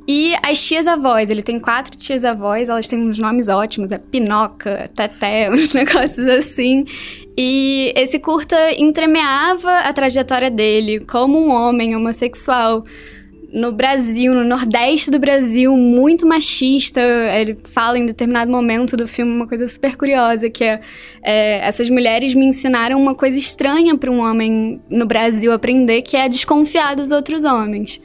E 0.08 0.34
as 0.44 0.60
tias-avós, 0.64 1.30
ele 1.30 1.42
tem 1.42 1.60
quatro 1.60 1.96
tias-avós, 1.96 2.68
elas 2.68 2.88
têm 2.88 2.98
uns 2.98 3.18
nomes 3.18 3.48
ótimos, 3.48 3.92
é 3.92 3.98
Pinoca, 3.98 4.90
Teté, 4.94 5.50
uns 5.52 5.72
negócios 5.74 6.26
assim. 6.26 6.84
E 7.36 7.92
esse 7.96 8.18
curta 8.18 8.56
entremeava 8.80 9.70
a 9.80 9.92
trajetória 9.92 10.50
dele 10.50 11.00
como 11.00 11.38
um 11.38 11.50
homem 11.50 11.94
homossexual 11.94 12.84
no 13.52 13.72
Brasil, 13.72 14.34
no 14.34 14.44
Nordeste 14.44 15.10
do 15.10 15.18
Brasil, 15.18 15.76
muito 15.76 16.26
machista. 16.26 17.00
Ele 17.00 17.58
fala 17.64 17.98
em 17.98 18.06
determinado 18.06 18.50
momento 18.50 18.96
do 18.96 19.08
filme 19.08 19.32
uma 19.32 19.46
coisa 19.46 19.66
super 19.66 19.96
curiosa, 19.96 20.48
que 20.48 20.64
é, 20.64 20.80
é, 21.22 21.66
essas 21.66 21.90
mulheres 21.90 22.34
me 22.34 22.46
ensinaram 22.46 23.00
uma 23.00 23.14
coisa 23.14 23.38
estranha 23.38 23.96
para 23.96 24.10
um 24.10 24.20
homem 24.20 24.80
no 24.88 25.06
Brasil 25.06 25.52
aprender, 25.52 26.02
que 26.02 26.16
é 26.16 26.28
desconfiar 26.28 26.94
dos 26.94 27.10
outros 27.10 27.44
homens. 27.44 28.00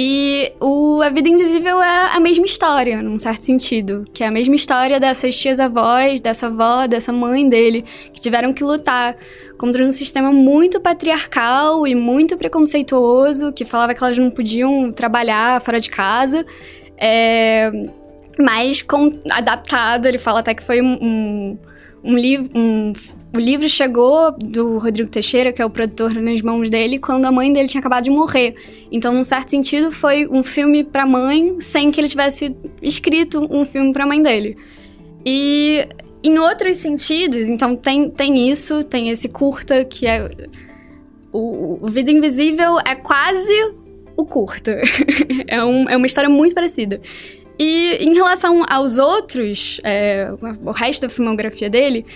E 0.00 0.52
o 0.60 1.02
A 1.02 1.08
Vida 1.10 1.28
Invisível 1.28 1.82
é 1.82 2.14
a 2.14 2.20
mesma 2.20 2.46
história, 2.46 3.02
num 3.02 3.18
certo 3.18 3.42
sentido. 3.44 4.04
Que 4.14 4.22
é 4.22 4.28
a 4.28 4.30
mesma 4.30 4.54
história 4.54 5.00
dessas 5.00 5.34
tias-avós, 5.34 6.20
dessa 6.20 6.46
avó, 6.46 6.86
dessa 6.86 7.12
mãe 7.12 7.48
dele, 7.48 7.84
que 8.12 8.20
tiveram 8.20 8.52
que 8.52 8.62
lutar 8.62 9.16
contra 9.58 9.84
um 9.84 9.90
sistema 9.90 10.30
muito 10.30 10.80
patriarcal 10.80 11.84
e 11.84 11.96
muito 11.96 12.36
preconceituoso, 12.36 13.52
que 13.52 13.64
falava 13.64 13.92
que 13.92 14.04
elas 14.04 14.16
não 14.16 14.30
podiam 14.30 14.92
trabalhar 14.92 15.60
fora 15.62 15.80
de 15.80 15.90
casa. 15.90 16.46
É, 16.96 17.68
mas 18.38 18.80
com- 18.80 19.18
adaptado, 19.28 20.06
ele 20.06 20.18
fala 20.18 20.38
até 20.38 20.54
que 20.54 20.62
foi 20.62 20.80
um, 20.80 20.96
um, 21.02 21.58
um 22.08 22.16
livro. 22.16 22.50
Um, 22.54 22.92
o 23.36 23.38
livro 23.38 23.68
chegou 23.68 24.32
do 24.32 24.78
Rodrigo 24.78 25.10
Teixeira, 25.10 25.52
que 25.52 25.60
é 25.60 25.64
o 25.64 25.68
produtor, 25.68 26.14
nas 26.14 26.40
mãos 26.40 26.70
dele, 26.70 26.98
quando 26.98 27.26
a 27.26 27.30
mãe 27.30 27.52
dele 27.52 27.68
tinha 27.68 27.78
acabado 27.80 28.04
de 28.04 28.10
morrer. 28.10 28.54
Então, 28.90 29.12
num 29.12 29.22
certo 29.22 29.50
sentido, 29.50 29.92
foi 29.92 30.26
um 30.26 30.42
filme 30.42 30.82
pra 30.82 31.04
mãe, 31.04 31.60
sem 31.60 31.90
que 31.90 32.00
ele 32.00 32.08
tivesse 32.08 32.56
escrito 32.80 33.46
um 33.54 33.66
filme 33.66 33.92
pra 33.92 34.06
mãe 34.06 34.22
dele. 34.22 34.56
E 35.26 35.86
em 36.24 36.38
outros 36.38 36.78
sentidos, 36.78 37.48
então 37.50 37.76
tem, 37.76 38.08
tem 38.08 38.50
isso, 38.50 38.82
tem 38.82 39.10
esse 39.10 39.28
curta 39.28 39.84
que 39.84 40.06
é. 40.06 40.30
O, 41.30 41.78
o 41.82 41.86
Vida 41.88 42.10
Invisível 42.10 42.78
é 42.78 42.94
quase 42.94 43.52
o 44.16 44.24
curta. 44.24 44.80
é, 45.46 45.62
um- 45.62 45.88
é 45.88 45.96
uma 45.96 46.06
história 46.06 46.30
muito 46.30 46.54
parecida. 46.54 46.98
E 47.58 47.96
em 48.00 48.14
relação 48.14 48.64
aos 48.68 48.98
outros, 48.98 49.80
é, 49.82 50.30
o 50.64 50.70
resto 50.70 51.02
da 51.02 51.08
filmografia 51.08 51.68
dele, 51.68 52.06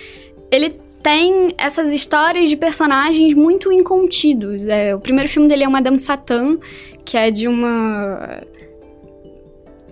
ele 0.49 0.75
tem 1.01 1.53
essas 1.57 1.91
histórias 1.91 2.49
de 2.49 2.55
personagens 2.55 3.33
muito 3.33 3.71
incontidos. 3.71 4.65
É, 4.67 4.95
o 4.95 4.99
primeiro 4.99 5.29
filme 5.29 5.49
dele 5.49 5.65
é 5.65 5.67
Madame 5.67 5.99
Satã, 5.99 6.57
que 7.03 7.17
é 7.17 7.29
de 7.29 7.47
uma 7.47 8.41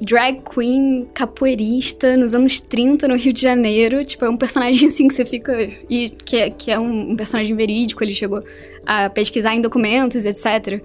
drag 0.01 0.41
queen 0.41 1.07
capoeirista 1.13 2.17
nos 2.17 2.33
anos 2.33 2.59
30 2.59 3.07
no 3.07 3.15
Rio 3.15 3.31
de 3.31 3.41
Janeiro. 3.41 4.03
Tipo, 4.03 4.25
é 4.25 4.29
um 4.29 4.37
personagem 4.37 4.89
assim 4.89 5.07
que 5.07 5.13
você 5.13 5.25
fica. 5.25 5.69
E 5.89 6.09
que, 6.09 6.37
é- 6.37 6.49
que 6.49 6.71
é 6.71 6.79
um, 6.79 7.15
personagem 7.15 7.55
verídico, 7.55 8.03
ele 8.03 8.13
chegou 8.13 8.41
a 8.85 9.09
pesquisar 9.09 9.53
em 9.53 9.61
documentos, 9.61 10.25
etc. 10.25 10.81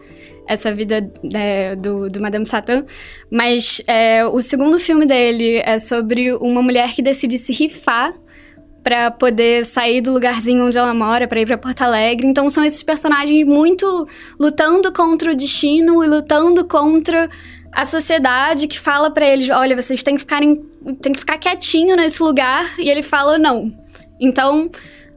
Essa 0.46 0.73
vida 0.73 1.11
né, 1.23 1.75
do, 1.75 2.08
do 2.11 2.20
Madame 2.20 2.46
Satã. 2.46 2.85
Mas 3.30 3.82
é, 3.87 4.25
o 4.26 4.40
segundo 4.42 4.78
filme 4.78 5.06
dele 5.06 5.61
é 5.64 5.78
sobre 5.78 6.32
uma 6.35 6.62
mulher 6.62 6.94
que 6.94 7.02
decide 7.02 7.38
se 7.38 7.52
rifar 7.52 8.14
pra 8.87 9.11
poder 9.11 9.66
sair 9.66 10.00
do 10.00 10.12
lugarzinho 10.12 10.64
onde 10.64 10.78
ela 10.78 10.94
mora, 10.94 11.26
pra 11.26 11.40
ir 11.40 11.46
pra 11.46 11.58
Porto 11.58 11.82
Alegre. 11.82 12.25
Então 12.25 12.49
são 12.49 12.62
esses 12.64 12.85
personagens 12.85 13.44
muito 13.44 14.06
lutando 14.38 14.92
contra 14.92 15.32
o 15.32 15.35
destino 15.35 16.04
e 16.04 16.06
lutando 16.06 16.64
contra 16.64 17.28
a 17.76 17.85
sociedade 17.85 18.66
que 18.66 18.78
fala 18.80 19.11
pra 19.11 19.26
eles, 19.28 19.50
olha, 19.50 19.80
vocês 19.80 20.02
têm 20.02 20.14
que 20.14 20.21
ficarem, 20.21 20.56
têm 21.02 21.12
que 21.12 21.18
ficar 21.21 21.37
quietinho 21.38 21.95
nesse 21.95 22.23
lugar, 22.23 22.64
e 22.78 22.88
ele 22.88 23.02
fala 23.02 23.37
não. 23.38 23.71
Então, 24.18 24.71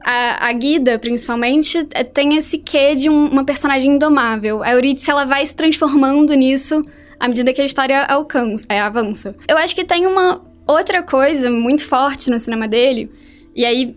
a, 0.04 0.48
a 0.48 0.52
Guida, 0.52 0.98
principalmente, 0.98 1.78
é- 1.94 2.04
tem 2.04 2.36
esse 2.36 2.58
quê 2.58 2.94
de 2.94 3.08
um- 3.08 3.28
uma 3.28 3.44
personagem 3.44 3.92
indomável. 3.92 4.62
A 4.62 4.72
Eurídice, 4.72 5.10
ela 5.10 5.24
vai 5.24 5.44
se 5.46 5.56
transformando 5.56 6.34
nisso 6.34 6.82
à 7.18 7.28
medida 7.28 7.52
que 7.52 7.62
a 7.62 7.64
história 7.64 8.04
alcança, 8.04 8.66
é, 8.68 8.78
avança. 8.80 9.34
Eu 9.48 9.56
acho 9.56 9.74
que 9.74 9.84
tem 9.84 10.06
uma 10.06 10.40
outra 10.66 11.02
coisa 11.02 11.50
muito 11.50 11.86
forte 11.86 12.30
no 12.30 12.38
cinema 12.38 12.68
dele, 12.68 13.10
e 13.56 13.64
aí 13.64 13.96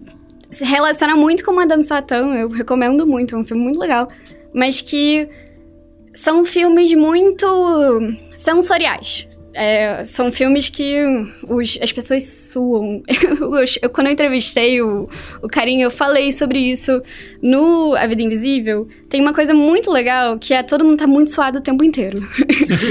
se 0.50 0.64
relaciona 0.64 1.16
muito 1.16 1.44
com 1.44 1.52
Madame 1.52 1.84
Satã, 1.84 2.34
eu 2.36 2.48
recomendo 2.48 3.06
muito, 3.06 3.36
é 3.36 3.38
um 3.38 3.44
filme 3.44 3.64
muito 3.64 3.80
legal, 3.80 4.08
mas 4.54 4.80
que 4.82 5.28
são 6.14 6.44
filmes 6.46 6.94
muito 6.94 7.46
sensoriais. 8.32 9.28
É, 9.56 10.04
são 10.06 10.32
filmes 10.32 10.68
que 10.68 10.96
os- 11.48 11.78
as 11.80 11.92
pessoas 11.92 12.24
suam. 12.28 13.04
Eu- 13.84 13.90
quando 13.92 14.08
eu 14.08 14.14
entrevistei 14.14 14.82
o, 14.82 15.08
o 15.44 15.48
Carinho, 15.48 15.84
eu 15.86 15.92
falei 15.92 16.32
sobre 16.32 16.58
isso 16.58 17.02
no 17.42 17.94
A 17.96 18.08
Vida 18.08 18.24
Invisível. 18.24 18.88
Tem 19.14 19.22
uma 19.22 19.32
coisa 19.32 19.54
muito 19.54 19.92
legal 19.92 20.40
que 20.40 20.56
é 20.56 20.64
todo 20.64 20.84
mundo 20.84 20.98
tá 20.98 21.06
muito 21.06 21.30
suado 21.30 21.60
o 21.60 21.62
tempo 21.62 21.84
inteiro. 21.84 22.28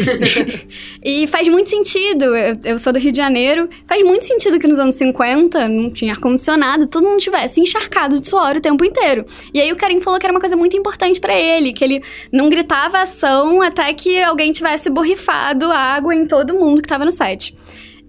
e 1.03 1.27
faz 1.27 1.49
muito 1.49 1.69
sentido. 1.69 2.27
Eu, 2.27 2.57
eu 2.63 2.79
sou 2.79 2.93
do 2.93 3.01
Rio 3.01 3.11
de 3.11 3.17
Janeiro. 3.17 3.69
Faz 3.89 4.05
muito 4.05 4.25
sentido 4.25 4.57
que 4.57 4.69
nos 4.69 4.79
anos 4.79 4.95
50 4.95 5.69
não 5.69 5.91
tinha 5.91 6.13
ar-condicionado, 6.13 6.87
todo 6.87 7.03
mundo 7.03 7.19
tivesse 7.19 7.61
encharcado 7.61 8.21
de 8.21 8.29
suor 8.29 8.57
o 8.57 8.61
tempo 8.61 8.85
inteiro. 8.85 9.27
E 9.53 9.61
aí 9.61 9.73
o 9.73 9.77
Karim 9.77 10.01
falou 10.01 10.21
que 10.21 10.25
era 10.25 10.33
uma 10.33 10.39
coisa 10.39 10.55
muito 10.55 10.77
importante 10.77 11.21
pra 11.21 11.37
ele, 11.37 11.73
que 11.73 11.83
ele 11.83 12.01
não 12.31 12.49
gritava 12.49 13.01
ação 13.01 13.61
até 13.61 13.93
que 13.93 14.23
alguém 14.23 14.53
tivesse 14.53 14.89
borrifado 14.89 15.73
água 15.73 16.15
em 16.15 16.25
todo 16.25 16.55
mundo 16.55 16.81
que 16.81 16.87
tava 16.87 17.05
no 17.05 17.11
set. 17.11 17.53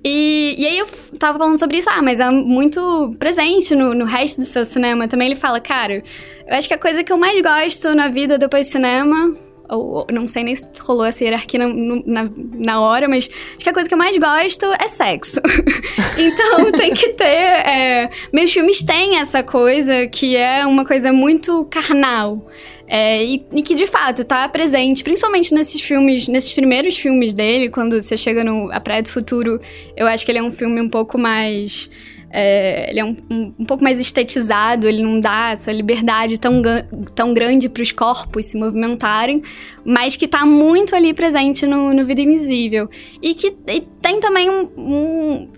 E, 0.06 0.54
e 0.60 0.68
aí 0.68 0.78
eu 0.78 0.86
tava 1.18 1.40
falando 1.40 1.58
sobre 1.58 1.78
isso, 1.78 1.90
ah, 1.90 2.04
mas 2.04 2.20
é 2.20 2.30
muito 2.30 3.16
presente 3.18 3.74
no, 3.74 3.96
no 3.96 4.06
resto 4.06 4.40
do 4.40 4.46
seu 4.46 4.66
cinema 4.66 5.08
também. 5.08 5.30
Ele 5.30 5.36
fala, 5.36 5.60
cara, 5.60 6.04
eu 6.48 6.58
acho 6.58 6.68
que 6.68 6.74
a 6.74 6.78
coisa 6.78 7.04
que 7.04 7.12
eu 7.12 7.18
mais 7.18 7.42
gosto 7.42 7.94
na 7.96 8.08
vida 8.08 8.38
depois 8.38 8.68
do 8.68 8.72
cinema, 8.72 9.36
ou, 9.70 10.06
não 10.12 10.28
sei 10.28 10.44
nem 10.44 10.56
se 10.56 10.68
rolou 10.80 11.06
essa 11.06 11.24
hierarquia 11.24 11.68
na, 11.68 11.74
na, 12.06 12.30
na 12.36 12.82
hora, 12.82 13.08
mas 13.08 13.30
acho 13.54 13.60
que 13.60 13.70
a 13.70 13.74
coisa 13.74 13.88
que 13.88 13.94
eu 13.94 13.98
mais 13.98 14.18
gosto 14.18 14.66
é 14.80 14.88
sexo. 14.88 15.42
então 16.18 16.72
tem 16.74 16.94
que 16.94 17.10
ter. 17.10 17.26
é, 17.26 18.10
meus 18.32 18.52
filmes 18.52 18.84
têm 18.84 19.18
essa 19.18 19.44
coisa 19.44 20.08
que 20.08 20.36
é 20.36 20.66
uma 20.66 20.86
coisa 20.86 21.12
muito 21.12 21.66
carnal. 21.66 22.46
É, 22.86 23.24
e, 23.24 23.46
e 23.54 23.64
que 23.64 23.74
de 23.74 23.88
fato 23.88 24.24
tá 24.26 24.48
presente, 24.50 25.04
principalmente 25.04 25.54
nesses 25.54 25.82
filmes, 25.82 26.28
nesses 26.28 26.52
primeiros 26.52 26.98
filmes 26.98 27.34
dele, 27.34 27.70
quando 27.70 28.00
você 28.00 28.18
chega 28.18 28.44
no 28.44 28.72
A 28.72 28.80
Praia 28.80 29.02
do 29.02 29.10
Futuro, 29.10 29.58
eu 29.96 30.06
acho 30.06 30.26
que 30.26 30.32
ele 30.32 30.40
é 30.40 30.44
um 30.44 30.52
filme 30.52 30.82
um 30.82 30.90
pouco 30.90 31.18
mais. 31.18 31.90
É, 32.36 32.90
ele 32.90 33.00
é 33.00 33.06
um, 33.06 33.16
um, 33.30 33.54
um 33.60 33.66
pouco 33.66 33.84
mais 33.84 34.00
estetizado, 34.00 34.88
ele 34.88 35.04
não 35.04 35.20
dá 35.20 35.52
essa 35.52 35.72
liberdade 35.72 36.40
tão, 36.40 36.62
tão 37.14 37.32
grande 37.32 37.70
para 37.70 37.84
os 37.84 37.92
corpos 37.92 38.46
se 38.46 38.58
movimentarem, 38.58 39.44
mas 39.86 40.16
que 40.16 40.28
tá 40.28 40.44
muito 40.44 40.96
ali 40.96 41.14
presente 41.14 41.68
no, 41.68 41.94
no 41.94 42.04
Vida 42.06 42.22
Invisível. 42.22 42.90
E 43.22 43.36
que 43.36 43.56
e 43.68 43.82
tem 44.02 44.20
também 44.20 44.50
um, 44.50 44.68
um- 44.76 45.50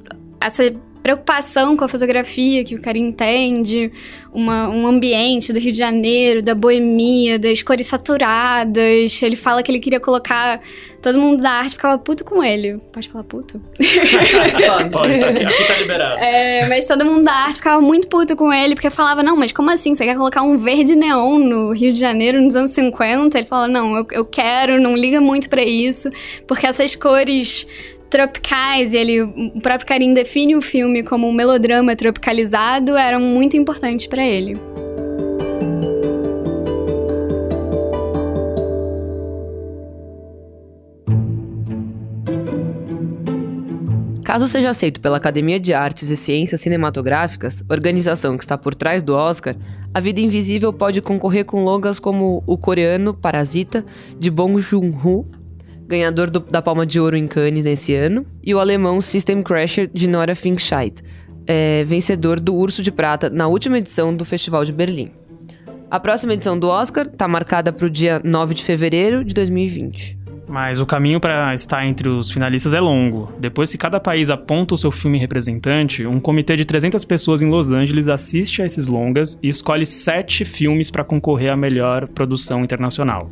essa 0.42 0.64
preocupação 1.06 1.78
com 1.78 1.84
a 1.84 1.88
fotografia 1.88 2.64
que 2.64 2.74
o 2.74 2.82
cara 2.82 2.98
entende, 2.98 3.92
uma, 4.34 4.68
um 4.70 4.88
ambiente 4.88 5.54
do 5.54 5.60
Rio 5.60 5.72
de 5.72 5.78
Janeiro, 5.78 6.42
da 6.42 6.56
boemia, 6.56 7.38
das 7.38 7.62
cores 7.62 7.86
saturadas. 7.86 9.22
Ele 9.22 9.36
fala 9.36 9.62
que 9.62 9.72
ele 9.72 9.80
queria 9.80 10.00
colocar 10.00 10.60
todo 11.06 11.20
mundo 11.20 11.44
da 11.44 11.52
arte 11.52 11.74
ficava 11.74 12.00
puto 12.00 12.24
com 12.24 12.44
ele. 12.44 12.80
Pode 12.92 13.08
falar 13.10 13.24
puto? 13.24 13.62
Pode, 14.92 15.20
tá 15.20 15.30
aqui, 15.30 15.46
aqui 15.46 15.68
tá 15.68 15.78
liberado. 15.78 16.18
É, 16.18 16.68
mas 16.68 16.88
todo 16.88 17.06
mundo 17.06 17.24
da 17.24 17.32
arte 17.32 17.58
ficava 17.58 17.80
muito 17.80 18.08
puto 18.08 18.36
com 18.36 18.52
ele, 18.52 18.74
porque 18.74 18.90
falava, 18.90 19.22
não, 19.22 19.38
mas 19.38 19.52
como 19.52 19.70
assim? 19.70 19.94
Você 19.94 20.04
quer 20.04 20.16
colocar 20.16 20.42
um 20.42 20.58
verde 20.58 20.96
neon 20.96 21.38
no 21.38 21.72
Rio 21.72 21.94
de 21.94 22.00
Janeiro 22.00 22.42
nos 22.42 22.56
anos 22.56 22.72
50? 22.72 23.38
Ele 23.38 23.46
fala, 23.46 23.68
não, 23.68 23.96
eu, 23.96 24.08
eu 24.10 24.26
quero, 24.26 24.82
não 24.82 24.96
liga 24.96 25.22
muito 25.22 25.48
pra 25.48 25.62
isso, 25.62 26.10
porque 26.48 26.66
essas 26.66 26.96
cores 26.96 27.68
tropicais, 28.16 28.94
e 28.94 28.98
ele, 28.98 29.22
o 29.22 29.60
próprio 29.62 29.86
Karim 29.86 30.14
define 30.14 30.56
o 30.56 30.62
filme 30.62 31.04
como 31.04 31.28
um 31.28 31.34
melodrama 31.34 31.98
tropicalizado, 31.98 32.96
eram 32.96 33.20
muito 33.20 33.58
importantes 33.58 34.08
pra 34.08 34.24
ele. 34.24 34.58
Caso 44.24 44.48
seja 44.48 44.70
aceito 44.70 45.02
pela 45.02 45.18
Academia 45.18 45.60
de 45.60 45.74
Artes 45.74 46.10
e 46.10 46.16
Ciências 46.16 46.62
Cinematográficas, 46.62 47.66
organização 47.70 48.38
que 48.38 48.44
está 48.44 48.58
por 48.58 48.74
trás 48.74 49.04
do 49.04 49.14
Oscar, 49.14 49.58
A 49.94 50.00
Vida 50.00 50.22
Invisível 50.22 50.72
pode 50.72 51.02
concorrer 51.02 51.44
com 51.44 51.66
longas 51.66 52.00
como 52.00 52.42
o 52.48 52.58
coreano 52.58 53.14
Parasita, 53.14 53.86
de 54.18 54.32
Bong 54.32 54.62
Joon-ho, 54.62 55.26
ganhador 55.88 56.30
do- 56.30 56.40
da 56.40 56.62
Palma 56.62 56.86
de 56.86 57.00
Ouro 57.00 57.16
em 57.16 57.28
Cannes 57.28 57.64
nesse 57.64 57.94
ano, 57.96 58.26
e 58.44 58.54
o 58.54 58.60
alemão 58.60 59.00
System 59.02 59.42
Crasher, 59.42 59.90
de 59.94 60.08
Nora 60.08 60.36
Finkscheid, 60.36 60.96
é, 61.48 61.84
vencedor 61.84 62.40
do 62.40 62.56
Urso 62.56 62.82
de 62.82 62.92
Prata 62.92 63.30
na 63.30 63.48
última 63.48 63.78
edição 63.78 64.16
do 64.16 64.26
Festival 64.26 64.66
de 64.66 64.72
Berlim. 64.72 65.12
A 65.90 66.00
próxima 66.00 66.34
edição 66.34 66.58
do 66.58 66.68
Oscar 66.68 67.06
está 67.06 67.28
marcada 67.28 67.72
para 67.72 67.86
o 67.86 67.90
dia 67.90 68.20
9 68.24 68.54
de 68.56 68.64
fevereiro 68.64 69.24
de 69.24 69.34
2020. 69.34 70.18
Mas 70.48 70.80
o 70.80 70.86
caminho 70.86 71.20
para 71.20 71.54
estar 71.56 71.86
entre 71.88 72.08
os 72.08 72.30
finalistas 72.32 72.74
é 72.74 72.80
longo. 72.80 73.32
Depois 73.40 73.72
que 73.72 73.78
cada 73.78 74.00
país 74.00 74.30
aponta 74.30 74.76
o 74.76 74.78
seu 74.78 74.92
filme 74.92 75.18
representante, 75.18 76.06
um 76.06 76.20
comitê 76.20 76.56
de 76.56 76.66
300 76.66 77.04
pessoas 77.04 77.42
em 77.42 77.50
Los 77.50 77.72
Angeles 77.72 78.08
assiste 78.08 78.62
a 78.62 78.66
esses 78.66 78.86
longas 78.88 79.40
e 79.42 79.48
escolhe 79.48 79.86
sete 79.86 80.46
filmes 80.46 80.92
para 80.92 81.04
concorrer 81.04 81.52
à 81.52 81.56
melhor 81.56 82.08
produção 82.08 82.64
internacional. 82.64 83.32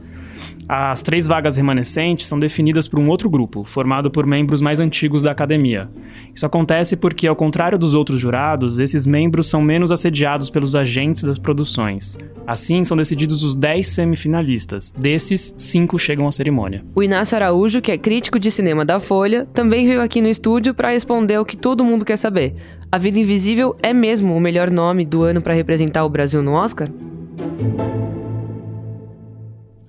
As 0.67 1.01
três 1.03 1.27
vagas 1.27 1.57
remanescentes 1.57 2.27
são 2.27 2.39
definidas 2.39 2.87
por 2.87 2.99
um 2.99 3.09
outro 3.09 3.29
grupo, 3.29 3.63
formado 3.63 4.09
por 4.09 4.25
membros 4.25 4.61
mais 4.61 4.79
antigos 4.79 5.23
da 5.23 5.31
academia. 5.31 5.89
Isso 6.33 6.45
acontece 6.45 6.95
porque, 6.95 7.27
ao 7.27 7.35
contrário 7.35 7.77
dos 7.77 7.93
outros 7.93 8.19
jurados, 8.19 8.79
esses 8.79 9.05
membros 9.05 9.47
são 9.47 9.61
menos 9.61 9.91
assediados 9.91 10.49
pelos 10.49 10.75
agentes 10.75 11.23
das 11.23 11.37
produções. 11.37 12.17
Assim, 12.47 12.83
são 12.83 12.97
decididos 12.97 13.43
os 13.43 13.55
10 13.55 13.87
semifinalistas. 13.87 14.91
Desses, 14.91 15.55
cinco 15.57 15.99
chegam 15.99 16.27
à 16.27 16.31
cerimônia. 16.31 16.83
O 16.95 17.03
Inácio 17.03 17.35
Araújo, 17.35 17.81
que 17.81 17.91
é 17.91 17.97
crítico 17.97 18.39
de 18.39 18.51
cinema 18.51 18.83
da 18.83 18.99
Folha, 18.99 19.47
também 19.53 19.85
veio 19.85 20.01
aqui 20.01 20.21
no 20.21 20.27
estúdio 20.27 20.73
para 20.73 20.91
responder 20.91 21.37
o 21.37 21.45
que 21.45 21.57
todo 21.57 21.83
mundo 21.83 22.05
quer 22.05 22.17
saber. 22.17 22.55
A 22.91 22.97
Vida 22.97 23.19
Invisível 23.19 23.75
é 23.81 23.93
mesmo 23.93 24.35
o 24.35 24.39
melhor 24.39 24.69
nome 24.69 25.05
do 25.05 25.23
ano 25.23 25.41
para 25.41 25.53
representar 25.53 26.05
o 26.05 26.09
Brasil 26.09 26.41
no 26.41 26.51
Oscar? 26.51 26.89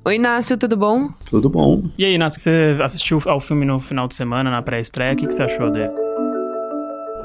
Oi, 0.06 0.16
Inácio, 0.16 0.58
tudo 0.58 0.76
bom? 0.76 1.08
Tudo 1.30 1.48
bom. 1.48 1.82
E 1.96 2.04
aí, 2.04 2.14
Inácio, 2.14 2.38
você 2.38 2.76
assistiu 2.82 3.18
ao 3.24 3.40
filme 3.40 3.64
no 3.64 3.80
final 3.80 4.06
de 4.06 4.14
semana, 4.14 4.50
na 4.50 4.60
pré-estreia, 4.60 5.14
o 5.14 5.16
que, 5.16 5.26
que 5.26 5.32
você 5.32 5.44
achou 5.44 5.70
dele? 5.70 5.90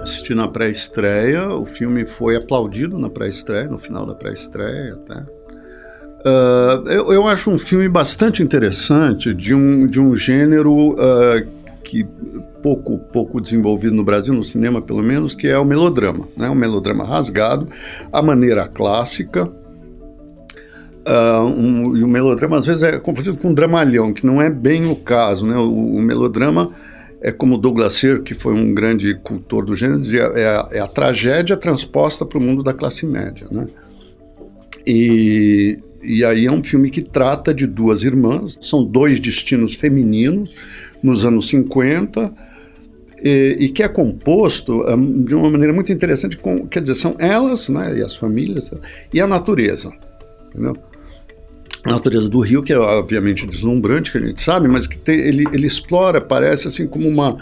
Assisti 0.01 0.33
na 0.33 0.47
pré-estreia, 0.47 1.49
o 1.49 1.65
filme 1.65 2.07
foi 2.07 2.37
aplaudido 2.37 2.97
na 2.97 3.09
pré-estreia, 3.09 3.67
no 3.67 3.77
final 3.77 4.05
da 4.05 4.15
pré-estreia 4.15 4.93
até. 4.93 5.25
Ah, 6.25 6.81
eu, 6.85 7.11
eu 7.11 7.27
acho 7.27 7.51
um 7.51 7.59
filme 7.59 7.89
bastante 7.89 8.41
interessante, 8.41 9.33
de 9.33 9.53
um, 9.53 9.85
de 9.85 9.99
um 9.99 10.15
gênero 10.15 10.95
ah, 10.97 11.43
que 11.83 12.05
pouco, 12.63 12.97
pouco 12.97 13.41
desenvolvido 13.41 13.93
no 13.93 14.05
Brasil, 14.05 14.33
no 14.33 14.43
cinema 14.43 14.81
pelo 14.81 15.03
menos, 15.03 15.35
que 15.35 15.47
é 15.47 15.57
o 15.57 15.65
melodrama. 15.65 16.29
Né? 16.37 16.49
O 16.49 16.55
melodrama 16.55 17.03
rasgado, 17.03 17.67
a 18.09 18.21
maneira 18.21 18.69
clássica. 18.69 19.51
Ah, 21.11 21.43
um- 21.43 21.97
e 21.97 22.03
o 22.03 22.07
melodrama 22.07 22.57
às 22.57 22.67
vezes 22.67 22.83
é 22.83 22.99
confundido 22.99 23.35
com 23.35 23.51
dramalhão, 23.51 24.13
que 24.13 24.23
não 24.23 24.39
é 24.39 24.47
bem 24.47 24.85
o 24.85 24.95
caso. 24.95 25.43
Né? 25.43 25.57
O, 25.57 25.95
o 25.95 25.99
melodrama 25.99 26.71
é 27.19 27.31
como 27.31 27.57
Douglas 27.57 27.93
Sirk, 27.93 28.23
que 28.23 28.35
foi 28.35 28.53
um 28.53 28.75
grande 28.75 29.15
cultor 29.15 29.65
do 29.65 29.73
gênero, 29.73 29.99
dizia, 29.99 30.21
é 30.35 30.45
a, 30.45 30.69
é 30.73 30.79
a 30.79 30.87
tragédia 30.87 31.57
transposta 31.57 32.27
para 32.27 32.37
o 32.37 32.41
mundo 32.41 32.61
da 32.61 32.75
classe 32.75 33.07
média. 33.07 33.47
Né? 33.49 33.65
E, 34.85 35.79
e 36.03 36.23
aí 36.23 36.45
é 36.45 36.51
um 36.51 36.63
filme 36.63 36.91
que 36.91 37.01
trata 37.01 37.55
de 37.55 37.65
duas 37.65 38.03
irmãs, 38.03 38.59
são 38.61 38.83
dois 38.83 39.19
destinos 39.19 39.73
femininos 39.73 40.55
nos 41.01 41.25
anos 41.25 41.49
50, 41.49 42.31
e, 43.23 43.57
e 43.61 43.69
que 43.69 43.81
é 43.81 43.87
composto 43.87 44.83
hum, 44.87 45.23
de 45.23 45.33
uma 45.33 45.49
maneira 45.49 45.73
muito 45.73 45.91
interessante, 45.91 46.37
com, 46.37 46.67
quer 46.67 46.81
dizer, 46.81 46.95
são 46.95 47.15
elas 47.17 47.67
né, 47.67 47.97
e 47.97 48.03
as 48.03 48.15
famílias 48.15 48.71
e 49.11 49.19
a 49.19 49.25
natureza. 49.25 49.91
Entendeu? 50.49 50.77
Natureza 51.85 52.29
do 52.29 52.39
rio, 52.39 52.61
que 52.61 52.73
é 52.73 52.77
obviamente 52.77 53.47
deslumbrante, 53.47 54.11
que 54.11 54.17
a 54.17 54.21
gente 54.21 54.41
sabe, 54.41 54.67
mas 54.67 54.85
que 54.85 54.97
tem- 54.97 55.19
ele, 55.19 55.45
ele 55.53 55.65
explora, 55.67 56.19
parece 56.19 56.67
assim, 56.67 56.85
como 56.85 57.07
uma, 57.07 57.37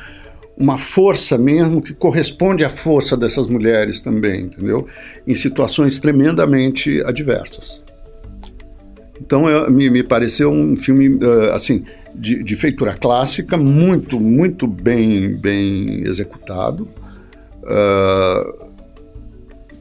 uma 0.56 0.78
força 0.78 1.38
mesmo 1.38 1.82
que 1.82 1.94
corresponde 1.94 2.64
à 2.64 2.70
força 2.70 3.18
dessas 3.18 3.48
mulheres 3.48 4.00
também, 4.02 4.42
entendeu? 4.46 4.88
Em 5.26 5.34
situações 5.34 6.00
tremendamente 6.00 7.02
adversas. 7.06 7.82
Então, 9.20 9.50
eu- 9.50 9.72
me, 9.72 9.90
me 9.90 10.04
pareceu 10.04 10.52
um 10.52 10.78
filme, 10.78 11.18
eh, 11.22 11.52
assim, 11.54 11.84
de, 12.14 12.44
de 12.44 12.56
feitura 12.56 12.94
clássica, 12.96 13.58
muito, 13.58 14.20
muito 14.20 14.68
bem, 14.68 15.36
bem 15.36 16.02
executado. 16.08 16.88
Ah, 17.66 18.67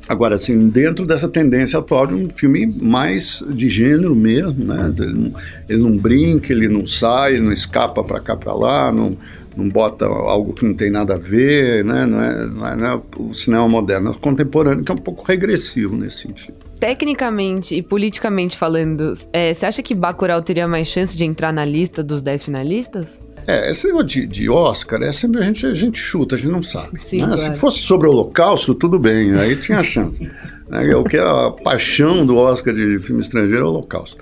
Agora, 0.09 0.37
assim, 0.37 0.69
dentro 0.69 1.05
dessa 1.05 1.29
tendência 1.29 1.79
atual 1.79 2.07
de 2.07 2.14
um 2.14 2.29
filme 2.29 2.66
mais 2.66 3.45
de 3.49 3.69
gênero 3.69 4.14
mesmo, 4.14 4.64
né? 4.64 4.92
Ele 4.97 5.12
não, 5.12 5.33
ele 5.69 5.79
não 5.83 5.99
brinca, 5.99 6.53
ele 6.53 6.69
não 6.69 6.87
sai, 6.87 7.35
ele 7.35 7.42
não 7.42 7.53
escapa 7.53 8.05
para 8.05 8.21
cá, 8.21 8.37
para 8.37 8.55
lá, 8.55 8.92
não, 8.92 9.16
não 9.57 9.69
bota 9.69 10.07
algo 10.07 10.53
que 10.53 10.64
não 10.64 10.75
tem 10.75 10.90
nada 10.90 11.14
a 11.14 11.19
ver, 11.19 11.85
né? 11.85 12.07
Não 12.07 12.23
é, 12.23 12.47
não 12.47 12.66
é, 12.69 12.77
não 12.77 12.87
é 12.87 13.03
o 13.19 13.35
cinema 13.35 13.66
moderno, 13.66 14.09
é 14.09 14.11
o 14.12 14.19
contemporâneo, 14.19 14.85
que 14.85 14.92
é 14.92 14.95
um 14.95 14.99
pouco 14.99 15.25
regressivo 15.25 15.97
nesse 15.97 16.19
sentido. 16.19 16.55
Tecnicamente 16.79 17.75
e 17.75 17.83
politicamente 17.83 18.57
falando, 18.57 19.12
é, 19.33 19.53
você 19.53 19.66
acha 19.66 19.83
que 19.83 19.95
Bacurau 19.95 20.40
teria 20.42 20.69
mais 20.69 20.87
chance 20.87 21.16
de 21.16 21.25
entrar 21.25 21.53
na 21.53 21.64
lista 21.64 22.03
dos 22.03 22.23
10 22.23 22.45
finalistas? 22.45 23.26
É, 23.47 23.71
esse 23.71 23.87
negócio 23.87 24.07
de, 24.07 24.27
de 24.27 24.51
Oscar 24.51 25.03
é 25.03 25.13
sempre 25.13 25.41
a 25.41 25.45
gente, 25.45 25.65
a 25.67 25.75
gente 25.75 25.99
chuta, 25.99 26.35
a 26.35 26.39
gente 26.39 26.51
não 26.51 26.63
sabe. 26.63 27.01
Sim, 27.03 27.19
né? 27.19 27.27
claro. 27.27 27.39
Se 27.39 27.55
fosse 27.55 27.79
sobre 27.79 28.09
o 28.09 28.11
Holocausto, 28.11 28.75
tudo 28.75 28.99
bem, 28.99 29.35
aí 29.35 29.55
tinha 29.57 29.83
chance. 29.83 30.29
Né? 30.69 30.95
O 30.97 31.05
que 31.05 31.17
é 31.17 31.21
a 31.21 31.51
paixão 31.51 32.27
do 32.27 32.37
Oscar 32.37 32.75
de 32.75 32.99
filme 32.99 33.21
estrangeiro 33.21 33.65
é 33.65 33.69
o 33.69 33.71
Holocausto. 33.71 34.17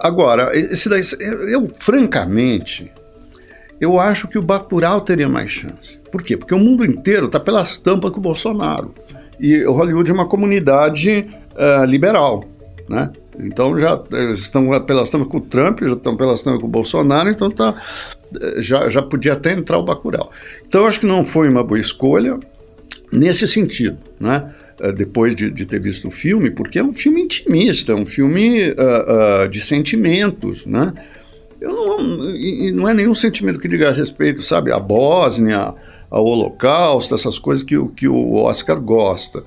Agora, 0.00 0.56
esse 0.56 0.88
daí, 0.88 1.02
eu, 1.20 1.48
eu, 1.48 1.72
francamente, 1.76 2.90
eu 3.80 4.00
acho 4.00 4.26
que 4.26 4.38
o 4.38 4.42
Bacurau 4.42 5.00
teria 5.02 5.28
mais 5.28 5.50
chance. 5.50 6.00
Por 6.10 6.22
quê? 6.22 6.36
Porque 6.36 6.54
o 6.54 6.58
mundo 6.58 6.84
inteiro 6.84 7.26
está 7.26 7.38
pelas 7.38 7.76
tampas 7.76 8.10
com 8.10 8.18
o 8.18 8.22
Bolsonaro. 8.22 8.94
E 9.38 9.62
Hollywood 9.64 10.10
é 10.10 10.14
uma 10.14 10.26
comunidade 10.26 11.26
ah, 11.56 11.84
liberal, 11.86 12.44
né? 12.88 13.10
Então 13.38 13.76
já 13.78 14.02
estão 14.32 14.68
pelas 14.80 15.10
tampas 15.10 15.28
com 15.28 15.38
o 15.38 15.40
Trump, 15.40 15.80
já 15.82 15.92
estão 15.92 16.16
pelas 16.16 16.42
tampas 16.42 16.60
com 16.60 16.66
o 16.66 16.70
Bolsonaro, 16.70 17.28
então 17.28 17.50
tá, 17.50 17.74
eh, 18.40 18.62
já, 18.62 18.88
já 18.88 19.02
podia 19.02 19.32
até 19.32 19.52
entrar 19.52 19.78
o 19.78 19.82
Bacurau. 19.82 20.30
Então 20.66 20.86
acho 20.86 21.00
que 21.00 21.06
não 21.06 21.24
foi 21.24 21.48
uma 21.48 21.64
boa 21.64 21.80
escolha 21.80 22.38
nesse 23.12 23.46
sentido, 23.46 23.98
né? 24.20 24.52
uh, 24.80 24.92
depois 24.92 25.34
de, 25.34 25.50
de, 25.50 25.66
ter 25.66 25.80
visto 25.80 26.08
o 26.08 26.10
filme, 26.10 26.50
porque 26.50 26.78
é 26.78 26.84
um 26.84 26.92
filme 26.92 27.22
intimista, 27.22 27.92
é 27.92 27.94
um 27.94 28.06
filme 28.06 28.70
uh, 28.70 29.48
de 29.48 29.60
sentimentos, 29.60 30.66
né? 30.66 30.92
Eu 31.60 31.72
não, 31.72 32.30
e 32.30 32.72
não 32.72 32.88
é 32.88 32.92
nenhum 32.92 33.14
sentimento 33.14 33.58
que 33.58 33.68
diga 33.68 33.88
a 33.88 33.92
respeito, 33.92 34.42
sabe, 34.42 34.70
à 34.70 34.78
Bósnia, 34.78 35.72
ao 36.10 36.24
Holocausto, 36.24 37.14
essas 37.14 37.38
coisas 37.38 37.64
que, 37.64 37.82
que 37.96 38.06
o 38.06 38.34
Oscar 38.34 38.78
gosta. 38.78 39.42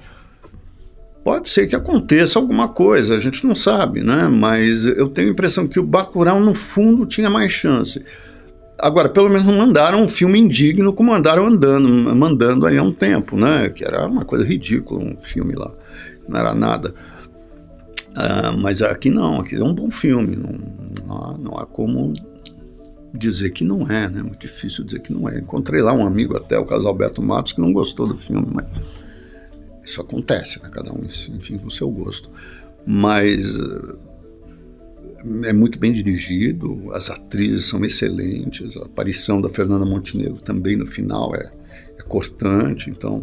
Pode 1.27 1.49
ser 1.49 1.67
que 1.67 1.75
aconteça 1.75 2.39
alguma 2.39 2.69
coisa, 2.69 3.17
a 3.17 3.19
gente 3.19 3.45
não 3.45 3.53
sabe, 3.53 3.99
né? 3.99 4.29
Mas 4.29 4.85
eu 4.85 5.09
tenho 5.09 5.27
a 5.27 5.31
impressão 5.33 5.67
que 5.67 5.77
o 5.77 5.83
Bacurau, 5.83 6.39
no 6.39 6.53
fundo, 6.53 7.05
tinha 7.05 7.29
mais 7.29 7.51
chance. 7.51 8.01
Agora, 8.79 9.09
pelo 9.09 9.27
menos 9.27 9.43
não 9.43 9.57
mandaram 9.57 10.01
um 10.01 10.07
filme 10.07 10.39
indigno 10.39 10.93
como 10.93 11.11
mandaram 11.11 11.45
andando, 11.45 12.15
mandando 12.15 12.65
aí 12.65 12.77
há 12.77 12.81
um 12.81 12.93
tempo, 12.93 13.35
né? 13.35 13.67
Que 13.67 13.83
era 13.83 14.07
uma 14.07 14.23
coisa 14.23 14.45
ridícula, 14.45 15.03
um 15.03 15.17
filme 15.21 15.53
lá. 15.53 15.69
Não 16.29 16.39
era 16.39 16.55
nada. 16.55 16.95
Uh, 18.11 18.57
mas 18.61 18.81
aqui 18.81 19.09
não, 19.09 19.41
aqui 19.41 19.57
é 19.57 19.61
um 19.65 19.73
bom 19.73 19.91
filme. 19.91 20.33
Não, 20.37 20.55
não, 21.05 21.17
há, 21.17 21.37
não 21.37 21.57
há 21.57 21.65
como 21.65 22.13
dizer 23.13 23.49
que 23.49 23.65
não 23.65 23.81
é, 23.81 24.07
né? 24.07 24.21
Muito 24.21 24.39
difícil 24.39 24.85
dizer 24.85 25.01
que 25.01 25.11
não 25.11 25.27
é. 25.27 25.39
Encontrei 25.39 25.81
lá 25.81 25.91
um 25.91 26.07
amigo 26.07 26.37
até, 26.37 26.57
o 26.57 26.63
caso 26.63 26.87
Alberto 26.87 27.21
Matos, 27.21 27.51
que 27.51 27.59
não 27.59 27.73
gostou 27.73 28.07
do 28.07 28.17
filme, 28.17 28.47
mas 28.49 28.65
isso 29.87 30.01
acontece, 30.01 30.61
né? 30.61 30.69
Cada 30.71 30.93
um, 30.93 31.03
enfim, 31.03 31.57
com 31.57 31.67
o 31.67 31.71
seu 31.71 31.89
gosto. 31.89 32.29
Mas 32.85 33.57
é 35.43 35.53
muito 35.53 35.79
bem 35.79 35.91
dirigido, 35.91 36.91
as 36.93 37.09
atrizes 37.09 37.65
são 37.65 37.83
excelentes, 37.83 38.77
a 38.77 38.85
aparição 38.85 39.41
da 39.41 39.49
Fernanda 39.49 39.85
Montenegro 39.85 40.41
também 40.41 40.75
no 40.75 40.85
final 40.85 41.35
é, 41.35 41.51
é 41.97 42.03
cortante, 42.03 42.89
então 42.89 43.21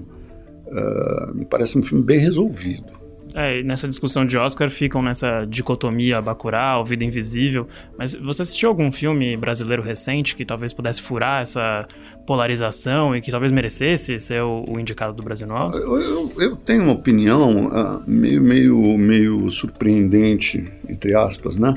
uh, 0.67 1.35
me 1.35 1.45
parece 1.45 1.79
um 1.79 1.83
filme 1.83 2.05
bem 2.05 2.19
resolvido. 2.19 2.93
É, 3.37 3.65
nessa 3.65 3.89
discussão 3.89 4.25
de 4.25 4.39
Oscar 4.39 4.71
ficam 4.71 5.03
nessa 5.03 5.45
dicotomia 5.45 6.23
Bacurau, 6.23 6.85
Vida 6.85 7.03
Invisível, 7.03 7.67
mas 7.99 8.15
você 8.15 8.43
assistiu 8.43 8.69
algum 8.69 8.93
filme 8.93 9.37
brasileiro 9.37 9.83
recente 9.83 10.37
que 10.37 10.45
talvez 10.45 10.73
pudesse 10.73 11.03
furar 11.03 11.43
essa 11.43 11.85
polarização 12.25 13.15
e 13.17 13.21
que 13.21 13.33
talvez 13.33 13.51
merecesse 13.51 14.21
ser 14.21 14.41
o, 14.41 14.65
o 14.69 14.79
indicado 14.79 15.13
do 15.13 15.23
Brasil 15.25 15.49
no 15.49 15.55
Oscar? 15.55 15.83
Eu, 15.83 16.01
eu, 16.01 16.33
eu 16.39 16.57
tenho 16.57 16.85
uma 16.85 16.93
opinião 16.93 17.67
uh, 17.67 18.03
meio, 18.07 18.41
meio, 18.41 18.97
meio 18.97 19.51
surpreendente, 19.51 20.73
entre 20.89 21.17
aspas, 21.17 21.57
né? 21.57 21.75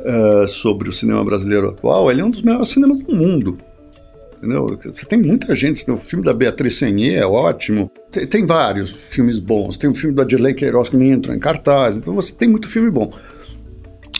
Uh, 0.00 0.46
sobre 0.48 0.90
o 0.90 0.92
cinema 0.92 1.24
brasileiro 1.24 1.68
atual. 1.68 2.10
Ele 2.10 2.20
é 2.20 2.24
um 2.24 2.30
dos 2.30 2.42
melhores 2.42 2.68
cinemas 2.68 3.00
do 3.00 3.14
mundo. 3.14 3.56
Entendeu? 4.40 4.78
Você 4.82 5.04
tem 5.04 5.20
muita 5.20 5.54
gente, 5.54 5.88
o 5.90 5.98
filme 5.98 6.24
da 6.24 6.32
Beatriz 6.32 6.78
Senier 6.78 7.22
é 7.22 7.26
ótimo, 7.26 7.90
tem, 8.10 8.26
tem, 8.26 8.46
vários 8.46 8.90
filmes 8.90 9.38
bons, 9.38 9.76
tem 9.76 9.90
o 9.90 9.94
filme 9.94 10.16
do 10.16 10.22
Adirley 10.22 10.54
Queiroz 10.54 10.88
que 10.88 10.96
nem 10.96 11.10
entrou 11.10 11.36
em 11.36 11.38
cartaz, 11.38 11.98
então 11.98 12.14
você 12.14 12.34
tem 12.34 12.48
muito 12.48 12.66
filme 12.66 12.90
bom. 12.90 13.12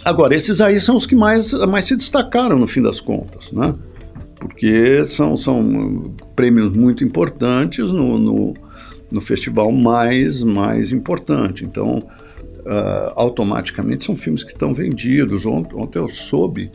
Agora, 0.04 0.34
esses 0.34 0.60
aí 0.60 0.78
são 0.78 0.94
os 0.94 1.06
que 1.06 1.16
mais, 1.16 1.54
mais 1.66 1.86
se 1.86 1.96
destacaram 1.96 2.58
no 2.58 2.66
fim 2.66 2.82
das 2.82 3.00
contas, 3.00 3.50
né? 3.50 3.74
Porque 4.38 5.06
são, 5.06 5.38
são 5.38 6.14
prêmios 6.36 6.70
muito 6.70 7.02
importantes 7.02 7.90
no, 7.90 8.18
no, 8.18 8.54
no 9.10 9.20
festival 9.22 9.72
mais, 9.72 10.42
mais 10.42 10.92
importante. 10.92 11.64
Então, 11.64 12.06
uh, 12.60 13.12
automaticamente 13.14 14.04
são 14.04 14.16
filmes 14.16 14.44
que 14.44 14.52
estão 14.52 14.72
vendidos. 14.72 15.44
Ontem, 15.44 15.76
ontem 15.76 15.98
eu 15.98 16.08
soube 16.08 16.70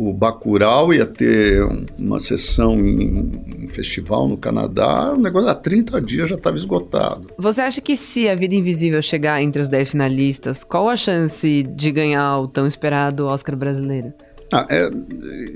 o 0.00 0.14
Bacurau 0.14 0.94
ia 0.94 1.04
ter 1.04 1.62
uma 1.98 2.18
sessão 2.18 2.74
em, 2.80 3.64
em, 3.64 3.68
festival 3.68 4.26
no 4.26 4.34
Canadá, 4.34 5.12
o 5.12 5.20
negócio 5.20 5.50
há 5.50 5.54
30 5.54 6.00
dias 6.00 6.30
já 6.30 6.36
estava 6.36 6.56
esgotado. 6.56 7.28
Você 7.36 7.60
acha 7.60 7.82
que 7.82 7.94
se 7.98 8.26
A 8.26 8.34
Vida 8.34 8.54
Invisível 8.54 9.02
chegar 9.02 9.42
entre 9.42 9.60
os 9.60 9.68
10 9.68 9.90
finalistas, 9.90 10.64
qual 10.64 10.88
a 10.88 10.96
chance 10.96 11.62
de 11.64 11.92
ganhar 11.92 12.38
o 12.38 12.48
tão 12.48 12.66
esperado 12.66 13.26
Oscar 13.26 13.54
brasileiro? 13.54 14.10
Ah, 14.50 14.66
é, 14.70 14.90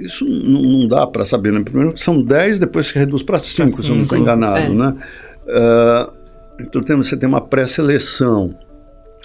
isso 0.00 0.26
não, 0.26 0.60
não 0.60 0.88
dá 0.88 1.06
para 1.06 1.24
saber, 1.24 1.50
né? 1.50 1.62
Primeiro 1.64 1.96
são 1.96 2.22
10, 2.22 2.58
depois 2.58 2.84
se 2.84 2.98
reduz 2.98 3.22
para 3.22 3.38
5, 3.38 3.70
se 3.70 3.88
eu 3.88 3.94
não 3.94 4.02
estou 4.02 4.18
enganado, 4.18 4.58
é. 4.58 4.74
né? 4.74 4.94
Uh, 5.46 6.12
então 6.60 6.82
tem, 6.82 6.96
você 6.96 7.16
tem 7.16 7.26
uma 7.26 7.40
pré-seleção. 7.40 8.54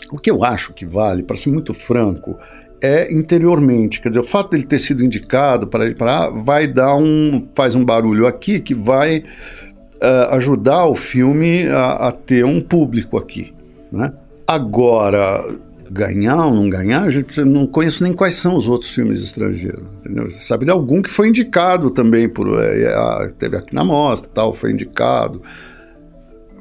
O 0.09 0.17
que 0.17 0.31
eu 0.31 0.45
acho 0.45 0.73
que 0.73 0.85
vale, 0.85 1.23
para 1.23 1.35
ser 1.35 1.51
muito 1.51 1.73
franco, 1.73 2.39
é 2.81 3.11
interiormente. 3.13 4.01
Quer 4.01 4.09
dizer, 4.09 4.21
o 4.21 4.25
fato 4.25 4.51
dele 4.51 4.63
ter 4.63 4.79
sido 4.79 5.03
indicado 5.03 5.67
para 5.67 5.85
ele 5.85 5.95
para 5.95 6.29
vai 6.29 6.67
dar 6.67 6.95
um 6.95 7.47
faz 7.55 7.75
um 7.75 7.83
barulho 7.83 8.25
aqui 8.25 8.59
que 8.59 8.73
vai 8.73 9.19
uh, 9.19 10.33
ajudar 10.35 10.85
o 10.85 10.95
filme 10.95 11.67
a, 11.67 12.07
a, 12.07 12.11
ter 12.11 12.45
um 12.45 12.61
público 12.61 13.17
aqui, 13.17 13.53
né? 13.91 14.13
Agora 14.47 15.43
ganhar 15.91 16.45
ou 16.45 16.53
não 16.53 16.69
ganhar, 16.69 17.03
a 17.03 17.09
gente 17.09 17.43
não 17.43 17.65
conheço 17.65 18.03
nem 18.03 18.13
quais 18.13 18.35
são 18.35 18.55
os 18.55 18.67
outros 18.67 18.91
filmes 18.91 19.23
estrangeiros, 19.23 19.87
entendeu? 19.99 20.29
Você 20.29 20.39
sabe 20.39 20.65
de 20.65 20.71
algum 20.71 21.01
que 21.01 21.09
foi 21.09 21.29
indicado 21.29 21.89
também 21.89 22.29
por 22.29 22.47
é, 22.61 23.29
teve 23.39 23.57
aqui 23.57 23.73
na 23.73 23.83
mostra, 23.83 24.29
tal, 24.31 24.53
foi 24.53 24.71
indicado. 24.71 25.41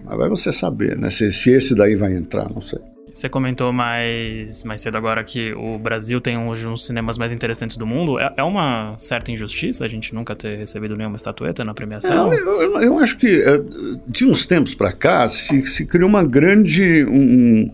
Mas 0.05 0.17
vai 0.17 0.29
você 0.31 0.51
saber, 0.51 0.97
né? 0.97 1.11
Se, 1.11 1.31
se 1.31 1.51
esse 1.51 1.75
daí 1.75 1.95
vai 1.95 2.15
entrar, 2.15 2.51
não 2.51 2.63
sei. 2.63 2.81
Você 3.19 3.29
comentou 3.29 3.73
mais, 3.73 4.63
mais 4.63 4.81
cedo 4.81 4.97
agora 4.97 5.25
que 5.25 5.53
o 5.53 5.77
Brasil 5.77 6.21
tem 6.21 6.39
hoje 6.39 6.69
uns 6.69 6.87
cinemas 6.87 7.19
mais 7.19 7.33
interessantes 7.33 7.77
do 7.77 7.85
mundo. 7.85 8.17
É, 8.17 8.33
é 8.37 8.45
uma 8.45 8.95
certa 8.97 9.33
injustiça 9.33 9.85
a 9.85 9.89
gente 9.89 10.15
nunca 10.15 10.37
ter 10.37 10.57
recebido 10.57 10.97
nenhuma 10.97 11.17
estatueta 11.17 11.65
na 11.65 11.75
premiação? 11.75 12.33
É, 12.33 12.37
eu, 12.39 12.81
eu, 12.81 12.99
acho 13.01 13.19
que 13.19 13.43
é, 13.43 13.61
de 14.07 14.25
uns 14.25 14.47
tempos 14.47 14.73
para 14.77 14.93
cá 14.93 15.29
se, 15.29 15.67
se 15.67 15.85
criou 15.85 16.09
uma 16.09 16.23
grande. 16.23 17.05
Um, 17.07 17.69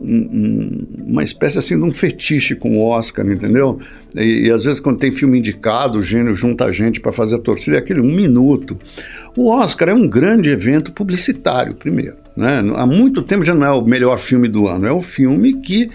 um, 0.00 0.86
uma 1.08 1.24
espécie 1.24 1.58
assim 1.58 1.76
de 1.76 1.82
um 1.82 1.90
fetiche 1.90 2.54
com 2.54 2.78
o 2.78 2.80
Oscar, 2.80 3.26
entendeu? 3.26 3.80
E, 4.14 4.46
e 4.46 4.50
às 4.52 4.62
vezes 4.62 4.78
quando 4.78 5.00
tem 5.00 5.10
filme 5.10 5.40
indicado, 5.40 5.98
o 5.98 6.02
gênio 6.02 6.36
junta 6.36 6.66
a 6.66 6.70
gente 6.70 7.00
para 7.00 7.10
fazer 7.10 7.34
a 7.34 7.40
torcida, 7.40 7.78
é 7.78 7.80
aquele 7.80 8.00
um 8.00 8.14
minuto. 8.14 8.78
O 9.36 9.50
Oscar 9.50 9.88
é 9.88 9.92
um 9.92 10.08
grande 10.08 10.50
evento 10.50 10.92
publicitário, 10.92 11.74
primeiro. 11.74 12.27
Né? 12.38 12.62
Há 12.76 12.86
muito 12.86 13.20
tempo 13.20 13.44
já 13.44 13.52
não 13.52 13.66
é 13.66 13.72
o 13.72 13.82
melhor 13.82 14.16
filme 14.20 14.46
do 14.46 14.68
ano, 14.68 14.86
é 14.86 14.92
o 14.92 15.02
filme 15.02 15.54
que 15.54 15.90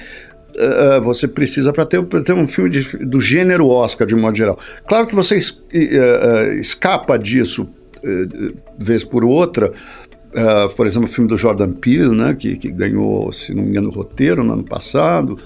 Uh, 0.56 1.02
você 1.02 1.28
precisa 1.28 1.74
para 1.74 1.84
ter, 1.84 2.00
ter, 2.24 2.34
um 2.34 2.46
filme 2.46 2.70
de, 2.70 2.84
do 2.98 3.20
gênero 3.20 3.68
Oscar, 3.70 4.06
de 4.06 4.14
modo 4.14 4.38
geral. 4.38 4.60
Claro 4.88 5.08
que 5.08 5.16
você 5.16 5.36
es, 5.36 5.50
uh, 5.50 6.54
escapa 6.60 7.18
disso 7.18 7.68
vez 8.78 9.04
por 9.04 9.24
outra. 9.24 9.74
por 10.76 10.86
exemplo, 10.86 11.10
o 11.10 11.12
filme 11.12 11.28
do 11.28 11.40
Jordan 11.40 11.72
Peele, 11.72 12.16
né, 12.16 12.36
que, 12.36 12.56
que 12.56 12.70
ganhou, 12.70 13.32
se 13.32 13.52
não 13.52 13.64
me 13.64 13.70
engano, 13.70 13.90
o 13.90 13.92
roteiro 13.92 14.44
no 14.44 14.54
ano 14.54 14.64
passado. 14.64 15.40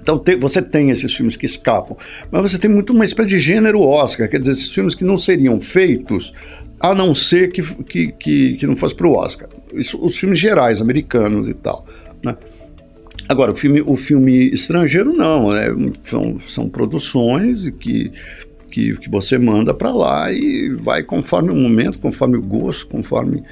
Então 0.00 0.18
te, 0.18 0.36
você 0.36 0.62
tem 0.62 0.90
esses 0.90 1.12
filmes 1.14 1.36
que 1.36 1.46
escapam, 1.46 1.96
mas 2.30 2.50
você 2.50 2.58
tem 2.58 2.70
muito 2.70 2.92
uma 2.92 3.04
espécie 3.04 3.28
de 3.28 3.38
gênero 3.38 3.80
Oscar, 3.80 4.28
quer 4.28 4.40
dizer, 4.40 4.52
esses 4.52 4.72
filmes 4.72 4.94
que 4.94 5.04
não 5.04 5.18
seriam 5.18 5.60
feitos 5.60 6.32
a 6.80 6.94
não 6.94 7.14
ser 7.14 7.50
que, 7.50 7.62
que, 7.84 8.12
que, 8.12 8.52
que 8.54 8.66
não 8.66 8.76
fosse 8.76 8.94
para 8.94 9.06
o 9.06 9.12
Oscar. 9.12 9.48
Isso, 9.72 9.98
os 10.00 10.16
filmes 10.16 10.38
gerais, 10.38 10.80
americanos 10.80 11.48
e 11.48 11.54
tal. 11.54 11.84
Né? 12.22 12.36
Agora, 13.28 13.52
o 13.52 13.56
filme, 13.56 13.82
o 13.84 13.96
filme 13.96 14.50
estrangeiro 14.50 15.12
não, 15.12 15.54
é, 15.54 15.68
são, 16.04 16.40
são 16.40 16.68
produções 16.68 17.68
que, 17.70 18.10
que, 18.70 18.96
que 18.96 19.10
você 19.10 19.36
manda 19.36 19.74
para 19.74 19.92
lá 19.92 20.32
e 20.32 20.70
vai 20.80 21.02
conforme 21.02 21.50
o 21.50 21.56
momento, 21.56 21.98
conforme 21.98 22.38
o 22.38 22.42
gosto, 22.42 22.86
conforme 22.86 23.42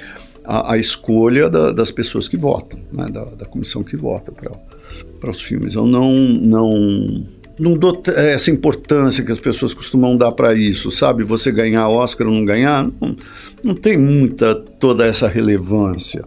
a, 0.46 0.72
a 0.74 0.78
escolha 0.78 1.50
da, 1.50 1.72
das 1.72 1.90
pessoas 1.90 2.28
que 2.28 2.36
votam, 2.36 2.80
né? 2.92 3.08
da, 3.10 3.24
da 3.24 3.44
comissão 3.44 3.82
que 3.82 3.96
vota 3.96 4.32
para 4.32 5.30
os 5.30 5.42
filmes. 5.42 5.74
Eu 5.74 5.86
não, 5.86 6.12
não 6.14 7.26
não 7.58 7.74
dou 7.74 8.02
essa 8.14 8.50
importância 8.50 9.24
que 9.24 9.32
as 9.32 9.38
pessoas 9.38 9.72
costumam 9.72 10.16
dar 10.16 10.30
para 10.32 10.54
isso, 10.54 10.90
sabe? 10.90 11.24
Você 11.24 11.50
ganhar 11.50 11.88
Oscar 11.88 12.26
ou 12.26 12.34
não 12.34 12.44
ganhar, 12.44 12.84
não, 13.00 13.16
não 13.64 13.74
tem 13.74 13.96
muita 13.96 14.54
toda 14.54 15.06
essa 15.06 15.26
relevância 15.26 16.22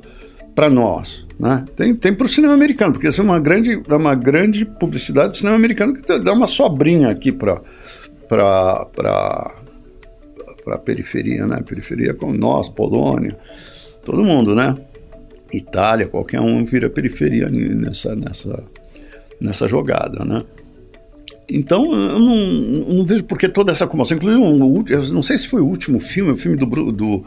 para 0.56 0.70
nós, 0.70 1.28
né? 1.40 1.66
Tem, 1.76 1.94
tem 1.96 2.14
para 2.14 2.26
o 2.26 2.30
cinema 2.30 2.54
americano, 2.54 2.94
porque 2.94 3.08
isso 3.08 3.22
é 3.22 3.24
uma 3.24 3.40
grande, 3.40 3.80
é 3.88 3.96
uma 3.96 4.16
grande 4.16 4.66
publicidade 4.66 5.30
do 5.30 5.38
cinema 5.38 5.56
americano 5.56 5.94
que 5.94 6.20
dá 6.20 6.34
uma 6.34 6.48
sobrinha 6.48 7.10
aqui 7.10 7.32
para 7.32 7.62
para 8.28 8.86
para 10.64 10.76
a 10.76 10.78
periferia, 10.78 11.46
né? 11.46 11.62
Periferia 11.66 12.14
com 12.14 12.34
nós, 12.34 12.70
Polônia, 12.70 13.38
todo 14.10 14.24
mundo, 14.24 14.56
né? 14.56 14.76
Itália, 15.54 16.08
qualquer 16.08 16.42
um 16.42 16.64
vira 16.64 16.90
periferia 16.90 17.50
nessa 17.50 18.16
nessa 18.16 18.64
nessa 19.40 19.68
jogada, 19.68 20.26
né? 20.26 20.44
Então, 21.52 21.92
eu 21.92 22.20
não, 22.20 22.36
não, 22.36 23.06
vejo 23.06 23.24
por 23.24 23.38
que 23.38 23.50
toda 23.50 23.72
essa 23.72 23.88
comoção. 23.88 24.18
Inclusive, 24.18 24.42
um, 24.44 24.84
eu 24.88 25.14
não 25.14 25.22
sei 25.22 25.38
se 25.38 25.48
foi 25.48 25.62
o 25.62 25.66
último 25.66 26.00
filme, 26.00 26.32
o 26.32 26.38
filme 26.38 26.56
do, 26.56 26.66
do, 26.66 27.24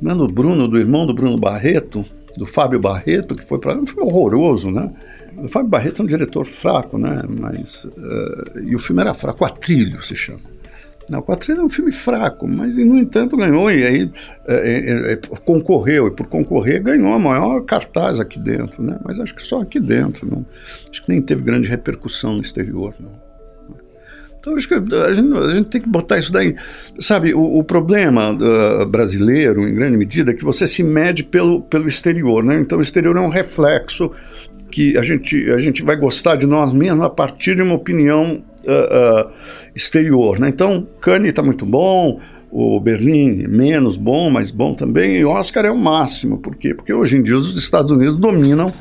do 0.00 0.28
Bruno, 0.28 0.68
do 0.68 0.78
irmão 0.78 1.04
do 1.04 1.12
Bruno 1.12 1.36
Barreto, 1.36 2.04
do 2.36 2.46
Fábio 2.46 2.78
Barreto, 2.78 3.34
que 3.34 3.42
foi 3.42 3.58
para 3.58 3.76
um 3.76 3.86
filme 3.86 4.02
horroroso, 4.02 4.70
né? 4.70 4.92
O 5.36 5.48
Fábio 5.48 5.68
Barreto 5.68 6.02
é 6.02 6.04
um 6.04 6.08
diretor 6.08 6.46
fraco, 6.46 6.96
né? 6.98 7.24
Mas, 7.28 7.84
uh, 7.84 8.60
e 8.64 8.76
o 8.76 8.78
filme 8.78 9.02
era 9.02 9.12
fraco, 9.12 9.44
Atrilho 9.44 10.04
se 10.04 10.14
chama. 10.14 10.53
Não, 11.08 11.18
o 11.18 11.22
Quatrilha 11.22 11.60
é 11.60 11.62
um 11.62 11.68
filme 11.68 11.92
fraco, 11.92 12.48
mas 12.48 12.76
no 12.76 12.98
entanto 12.98 13.36
ganhou 13.36 13.70
e 13.70 13.84
aí 13.84 14.10
é, 14.46 14.54
é, 14.54 15.12
é, 15.12 15.16
concorreu, 15.16 16.08
e 16.08 16.10
por 16.10 16.26
concorrer 16.26 16.82
ganhou 16.82 17.12
a 17.12 17.18
maior 17.18 17.62
cartaz 17.62 18.18
aqui 18.18 18.38
dentro, 18.38 18.82
né? 18.82 18.98
Mas 19.04 19.20
acho 19.20 19.34
que 19.34 19.42
só 19.42 19.60
aqui 19.60 19.78
dentro, 19.78 20.28
não. 20.28 20.44
Acho 20.90 21.02
que 21.02 21.08
nem 21.08 21.20
teve 21.20 21.42
grande 21.42 21.68
repercussão 21.68 22.34
no 22.34 22.40
exterior, 22.40 22.94
não. 22.98 23.24
Então 24.44 24.56
acho 24.56 24.68
que 24.68 24.74
a 24.74 25.12
gente, 25.14 25.38
a 25.38 25.54
gente 25.54 25.68
tem 25.70 25.80
que 25.80 25.88
botar 25.88 26.18
isso 26.18 26.30
daí. 26.30 26.54
Sabe, 26.98 27.32
o, 27.32 27.58
o 27.58 27.64
problema 27.64 28.30
uh, 28.30 28.86
brasileiro, 28.86 29.66
em 29.66 29.74
grande 29.74 29.96
medida, 29.96 30.32
é 30.32 30.34
que 30.34 30.44
você 30.44 30.66
se 30.66 30.82
mede 30.82 31.24
pelo, 31.24 31.62
pelo 31.62 31.88
exterior, 31.88 32.44
né? 32.44 32.60
Então 32.60 32.78
o 32.78 32.82
exterior 32.82 33.16
é 33.16 33.20
um 33.20 33.30
reflexo 33.30 34.10
que 34.70 34.98
a 34.98 35.02
gente, 35.02 35.50
a 35.50 35.58
gente 35.58 35.82
vai 35.82 35.96
gostar 35.96 36.36
de 36.36 36.46
nós 36.46 36.74
mesmos 36.74 37.06
a 37.06 37.08
partir 37.08 37.56
de 37.56 37.62
uma 37.62 37.74
opinião 37.74 38.42
uh, 38.66 39.28
uh, 39.28 39.32
exterior. 39.74 40.38
Né? 40.38 40.48
Então, 40.48 40.86
Cannes 41.00 41.30
está 41.30 41.42
muito 41.42 41.64
bom, 41.64 42.20
o 42.50 42.80
Berlim 42.80 43.46
menos 43.48 43.96
bom, 43.96 44.30
mas 44.30 44.50
bom 44.50 44.74
também, 44.74 45.16
e 45.16 45.24
Oscar 45.24 45.64
é 45.64 45.70
o 45.70 45.78
máximo. 45.78 46.38
Por 46.38 46.54
quê? 46.56 46.74
Porque 46.74 46.92
hoje 46.92 47.16
em 47.16 47.22
dia 47.22 47.36
os 47.36 47.56
Estados 47.56 47.90
Unidos 47.90 48.16
dominam, 48.16 48.72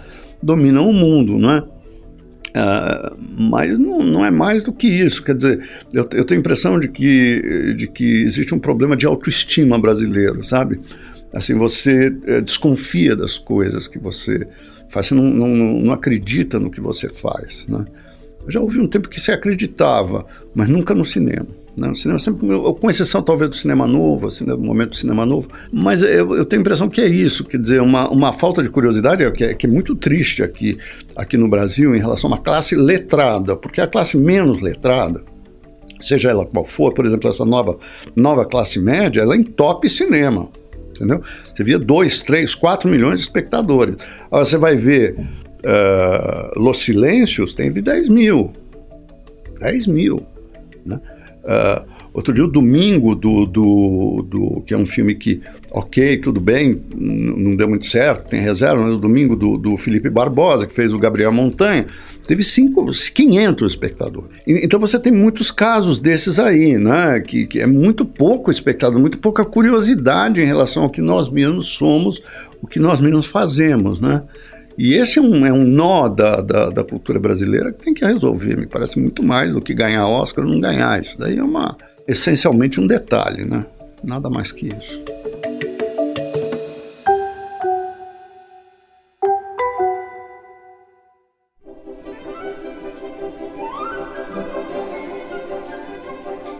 dominam 0.41 0.89
o 0.89 0.93
mundo, 0.93 1.37
né? 1.37 1.63
Uh, 2.55 3.17
mas 3.35 3.79
não, 3.79 4.03
não, 4.03 4.23
é 4.23 4.29
mais 4.29 4.63
do 4.63 4.71
que 4.71 4.87
isso. 4.87 5.23
Quer 5.23 5.35
dizer, 5.35 5.67
eu, 5.91 6.07
eu, 6.13 6.23
tenho 6.23 6.37
a 6.37 6.41
impressão 6.41 6.79
de 6.79 6.87
que, 6.87 7.73
de 7.75 7.87
que 7.87 8.21
existe 8.21 8.53
um 8.53 8.59
problema 8.59 8.95
de 8.95 9.07
autoestima 9.07 9.79
brasileiro, 9.79 10.43
sabe? 10.43 10.79
Assim, 11.33 11.55
você 11.55 12.15
é, 12.27 12.41
desconfia 12.41 13.15
das 13.15 13.39
coisas 13.39 13.87
que 13.87 13.97
você 13.97 14.47
faz, 14.87 15.07
você 15.07 15.15
não, 15.15 15.23
não, 15.23 15.47
não 15.81 15.91
acredita 15.91 16.59
no 16.59 16.69
que 16.69 16.79
você 16.79 17.09
faz, 17.09 17.65
né? 17.67 17.85
Eu 18.45 18.51
já 18.51 18.59
houve 18.59 18.79
um 18.79 18.87
tempo 18.87 19.09
que 19.09 19.19
se 19.19 19.31
acreditava, 19.31 20.25
mas 20.53 20.67
nunca 20.67 20.93
no 20.93 21.05
cinema. 21.05 21.47
Né? 21.75 21.89
O 21.89 21.95
cinema 21.95 22.19
sempre, 22.19 22.47
com 22.79 22.89
exceção 22.89 23.21
talvez 23.21 23.49
do 23.49 23.55
cinema 23.55 23.87
novo, 23.87 24.27
assim, 24.27 24.45
do 24.45 24.59
momento 24.59 24.91
do 24.91 24.95
cinema 24.95 25.25
novo, 25.25 25.49
mas 25.71 26.03
eu, 26.03 26.35
eu, 26.35 26.45
tenho 26.45 26.59
a 26.59 26.61
impressão 26.61 26.87
que 26.87 27.01
é 27.01 27.07
isso, 27.07 27.43
quer 27.43 27.57
dizer, 27.57 27.81
uma, 27.81 28.07
uma 28.09 28.31
falta 28.31 28.61
de 28.61 28.69
curiosidade 28.69 29.29
que 29.31 29.43
é, 29.43 29.53
que 29.55 29.65
é 29.65 29.69
muito 29.69 29.95
triste 29.95 30.43
aqui, 30.43 30.77
aqui 31.15 31.35
no 31.35 31.47
Brasil 31.47 31.95
em 31.95 31.99
relação 31.99 32.29
a 32.29 32.33
uma 32.33 32.41
classe 32.41 32.75
letrada, 32.75 33.55
porque 33.55 33.81
a 33.81 33.87
classe 33.87 34.17
menos 34.17 34.61
letrada, 34.61 35.23
seja 35.99 36.29
ela 36.29 36.45
qual 36.45 36.65
for, 36.65 36.93
por 36.93 37.05
exemplo, 37.05 37.29
essa 37.29 37.45
nova, 37.45 37.77
nova 38.15 38.45
classe 38.45 38.79
média, 38.79 39.21
ela 39.21 39.35
entope 39.35 39.89
cinema. 39.89 40.49
Entendeu? 40.91 41.23
Você 41.55 41.63
via 41.63 41.79
2, 41.79 42.21
3, 42.21 42.53
4 42.53 42.87
milhões 42.87 43.15
de 43.15 43.21
espectadores. 43.21 43.95
Agora 44.27 44.45
você 44.45 44.57
vai 44.57 44.75
ver 44.75 45.15
Uh, 45.63 46.59
Los 46.59 46.79
Silêncios 46.79 47.53
tem 47.53 47.71
10 47.71 48.09
mil. 48.09 48.51
10 49.59 49.87
mil. 49.87 50.25
Né? 50.85 50.99
Uh, 51.43 51.93
outro 52.13 52.33
dia, 52.33 52.43
o 52.43 52.47
Domingo, 52.47 53.15
do, 53.15 53.45
do, 53.45 54.25
do, 54.29 54.63
que 54.65 54.73
é 54.73 54.77
um 54.77 54.85
filme 54.85 55.15
que, 55.15 55.41
ok, 55.71 56.17
tudo 56.17 56.39
bem, 56.39 56.81
não 56.95 57.55
deu 57.55 57.67
muito 57.67 57.85
certo, 57.85 58.29
tem 58.29 58.39
reserva, 58.41 58.83
mas 58.83 58.93
o 58.93 58.97
Domingo 58.97 59.35
do, 59.35 59.57
do 59.57 59.77
Felipe 59.77 60.09
Barbosa, 60.09 60.67
que 60.67 60.73
fez 60.73 60.93
o 60.93 60.99
Gabriel 60.99 61.31
Montanha, 61.31 61.87
teve 62.27 62.43
cinco, 62.43 62.85
500 62.91 63.71
espectadores. 63.71 64.29
Então 64.45 64.79
você 64.79 64.99
tem 64.99 65.11
muitos 65.11 65.49
casos 65.49 65.99
desses 65.99 66.39
aí, 66.39 66.77
né? 66.77 67.19
Que, 67.19 67.47
que, 67.47 67.59
é 67.59 67.67
muito 67.67 68.05
pouco 68.05 68.51
espectador, 68.51 68.99
muito 68.99 69.17
pouca 69.17 69.43
curiosidade 69.43 70.41
em 70.41 70.45
relação 70.45 70.83
ao 70.83 70.89
que 70.89 71.01
nós 71.01 71.29
mesmos 71.29 71.67
somos, 71.67 72.21
o 72.61 72.67
que 72.67 72.79
nós 72.79 72.99
mesmos 72.99 73.25
fazemos, 73.25 73.99
né? 73.99 74.23
E 74.77 74.95
esse 74.95 75.19
é 75.19 75.21
um, 75.21 75.45
é 75.45 75.53
um 75.53 75.63
nó 75.63 76.07
da, 76.07 76.41
da, 76.41 76.69
da, 76.69 76.83
cultura 76.83 77.19
brasileira 77.19 77.71
que 77.71 77.83
tem 77.83 77.93
que 77.93 78.03
resolver, 78.03 78.57
me 78.57 78.65
parece 78.65 78.99
muito 78.99 79.21
mais 79.21 79.51
do 79.51 79.61
que 79.61 79.73
ganhar 79.73 80.07
Oscar 80.07 80.43
ou 80.43 80.51
não 80.51 80.59
ganhar. 80.59 80.99
Isso 80.99 81.17
daí 81.17 81.37
é 81.37 81.43
uma, 81.43 81.77
essencialmente 82.07 82.79
um 82.79 82.87
detalhe, 82.87 83.45
né? 83.45 83.65
Nada 84.03 84.29
mais 84.29 84.51
que 84.51 84.67
isso. 84.67 85.01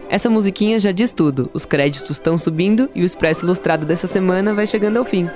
Essa 0.08 0.30
musiquinha 0.30 0.78
já 0.78 0.92
diz 0.92 1.10
tudo. 1.10 1.50
Os 1.52 1.66
créditos 1.66 2.12
estão 2.12 2.38
subindo 2.38 2.88
e 2.94 3.02
o 3.02 3.04
Expresso 3.04 3.44
Ilustrado 3.44 3.84
dessa 3.84 4.06
semana 4.06 4.54
vai 4.54 4.64
chegando 4.64 4.96
ao 4.96 5.04
fim. 5.04 5.28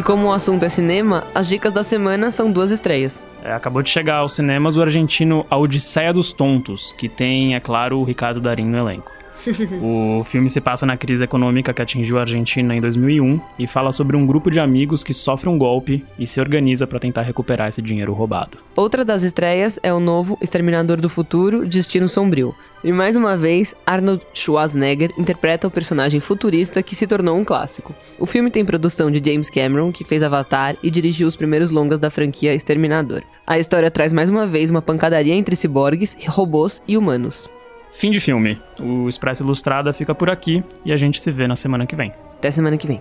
E 0.00 0.02
como 0.02 0.28
o 0.28 0.32
assunto 0.32 0.64
é 0.64 0.68
cinema, 0.70 1.26
as 1.34 1.46
dicas 1.46 1.74
da 1.74 1.82
semana 1.82 2.30
são 2.30 2.50
duas 2.50 2.70
estreias. 2.70 3.22
É, 3.44 3.52
acabou 3.52 3.82
de 3.82 3.90
chegar 3.90 4.16
aos 4.16 4.32
cinemas 4.32 4.74
o 4.78 4.80
argentino 4.80 5.44
A 5.50 5.58
Odisseia 5.58 6.10
dos 6.10 6.32
Tontos, 6.32 6.90
que 6.90 7.06
tem, 7.06 7.54
é 7.54 7.60
claro, 7.60 7.98
o 7.98 8.02
Ricardo 8.02 8.40
Darim 8.40 8.64
no 8.64 8.78
elenco. 8.78 9.12
o 9.82 10.22
filme 10.24 10.50
se 10.50 10.60
passa 10.60 10.84
na 10.84 10.96
crise 10.96 11.24
econômica 11.24 11.72
que 11.72 11.82
atingiu 11.82 12.18
a 12.18 12.22
Argentina 12.22 12.74
em 12.74 12.80
2001 12.80 13.40
e 13.58 13.66
fala 13.66 13.92
sobre 13.92 14.16
um 14.16 14.26
grupo 14.26 14.50
de 14.50 14.60
amigos 14.60 15.02
que 15.02 15.14
sofre 15.14 15.48
um 15.48 15.58
golpe 15.58 16.04
e 16.18 16.26
se 16.26 16.40
organiza 16.40 16.86
para 16.86 16.98
tentar 16.98 17.22
recuperar 17.22 17.68
esse 17.68 17.82
dinheiro 17.82 18.12
roubado. 18.12 18.58
Outra 18.76 19.04
das 19.04 19.22
estreias 19.22 19.78
é 19.82 19.92
o 19.92 20.00
novo 20.00 20.38
Exterminador 20.40 21.00
do 21.00 21.08
Futuro, 21.08 21.66
Destino 21.66 22.08
Sombrio. 22.08 22.54
E 22.82 22.92
mais 22.92 23.14
uma 23.14 23.36
vez, 23.36 23.74
Arnold 23.84 24.22
Schwarzenegger 24.32 25.12
interpreta 25.18 25.66
o 25.66 25.70
personagem 25.70 26.18
futurista 26.18 26.82
que 26.82 26.96
se 26.96 27.06
tornou 27.06 27.36
um 27.36 27.44
clássico. 27.44 27.94
O 28.18 28.24
filme 28.24 28.50
tem 28.50 28.64
produção 28.64 29.10
de 29.10 29.22
James 29.24 29.50
Cameron, 29.50 29.92
que 29.92 30.04
fez 30.04 30.22
Avatar 30.22 30.76
e 30.82 30.90
dirigiu 30.90 31.28
os 31.28 31.36
primeiros 31.36 31.70
longas 31.70 31.98
da 31.98 32.10
franquia 32.10 32.54
Exterminador. 32.54 33.22
A 33.46 33.58
história 33.58 33.90
traz 33.90 34.12
mais 34.12 34.30
uma 34.30 34.46
vez 34.46 34.70
uma 34.70 34.80
pancadaria 34.80 35.34
entre 35.34 35.56
ciborgues, 35.56 36.16
robôs 36.26 36.80
e 36.88 36.96
humanos. 36.96 37.50
Fim 37.92 38.10
de 38.10 38.20
filme. 38.20 38.60
O 38.78 39.08
Expresso 39.08 39.42
Ilustrada 39.42 39.92
fica 39.92 40.14
por 40.14 40.30
aqui 40.30 40.62
e 40.84 40.92
a 40.92 40.96
gente 40.96 41.20
se 41.20 41.30
vê 41.30 41.46
na 41.46 41.56
semana 41.56 41.86
que 41.86 41.96
vem. 41.96 42.12
Até 42.34 42.50
semana 42.50 42.76
que 42.76 42.86
vem. 42.86 43.00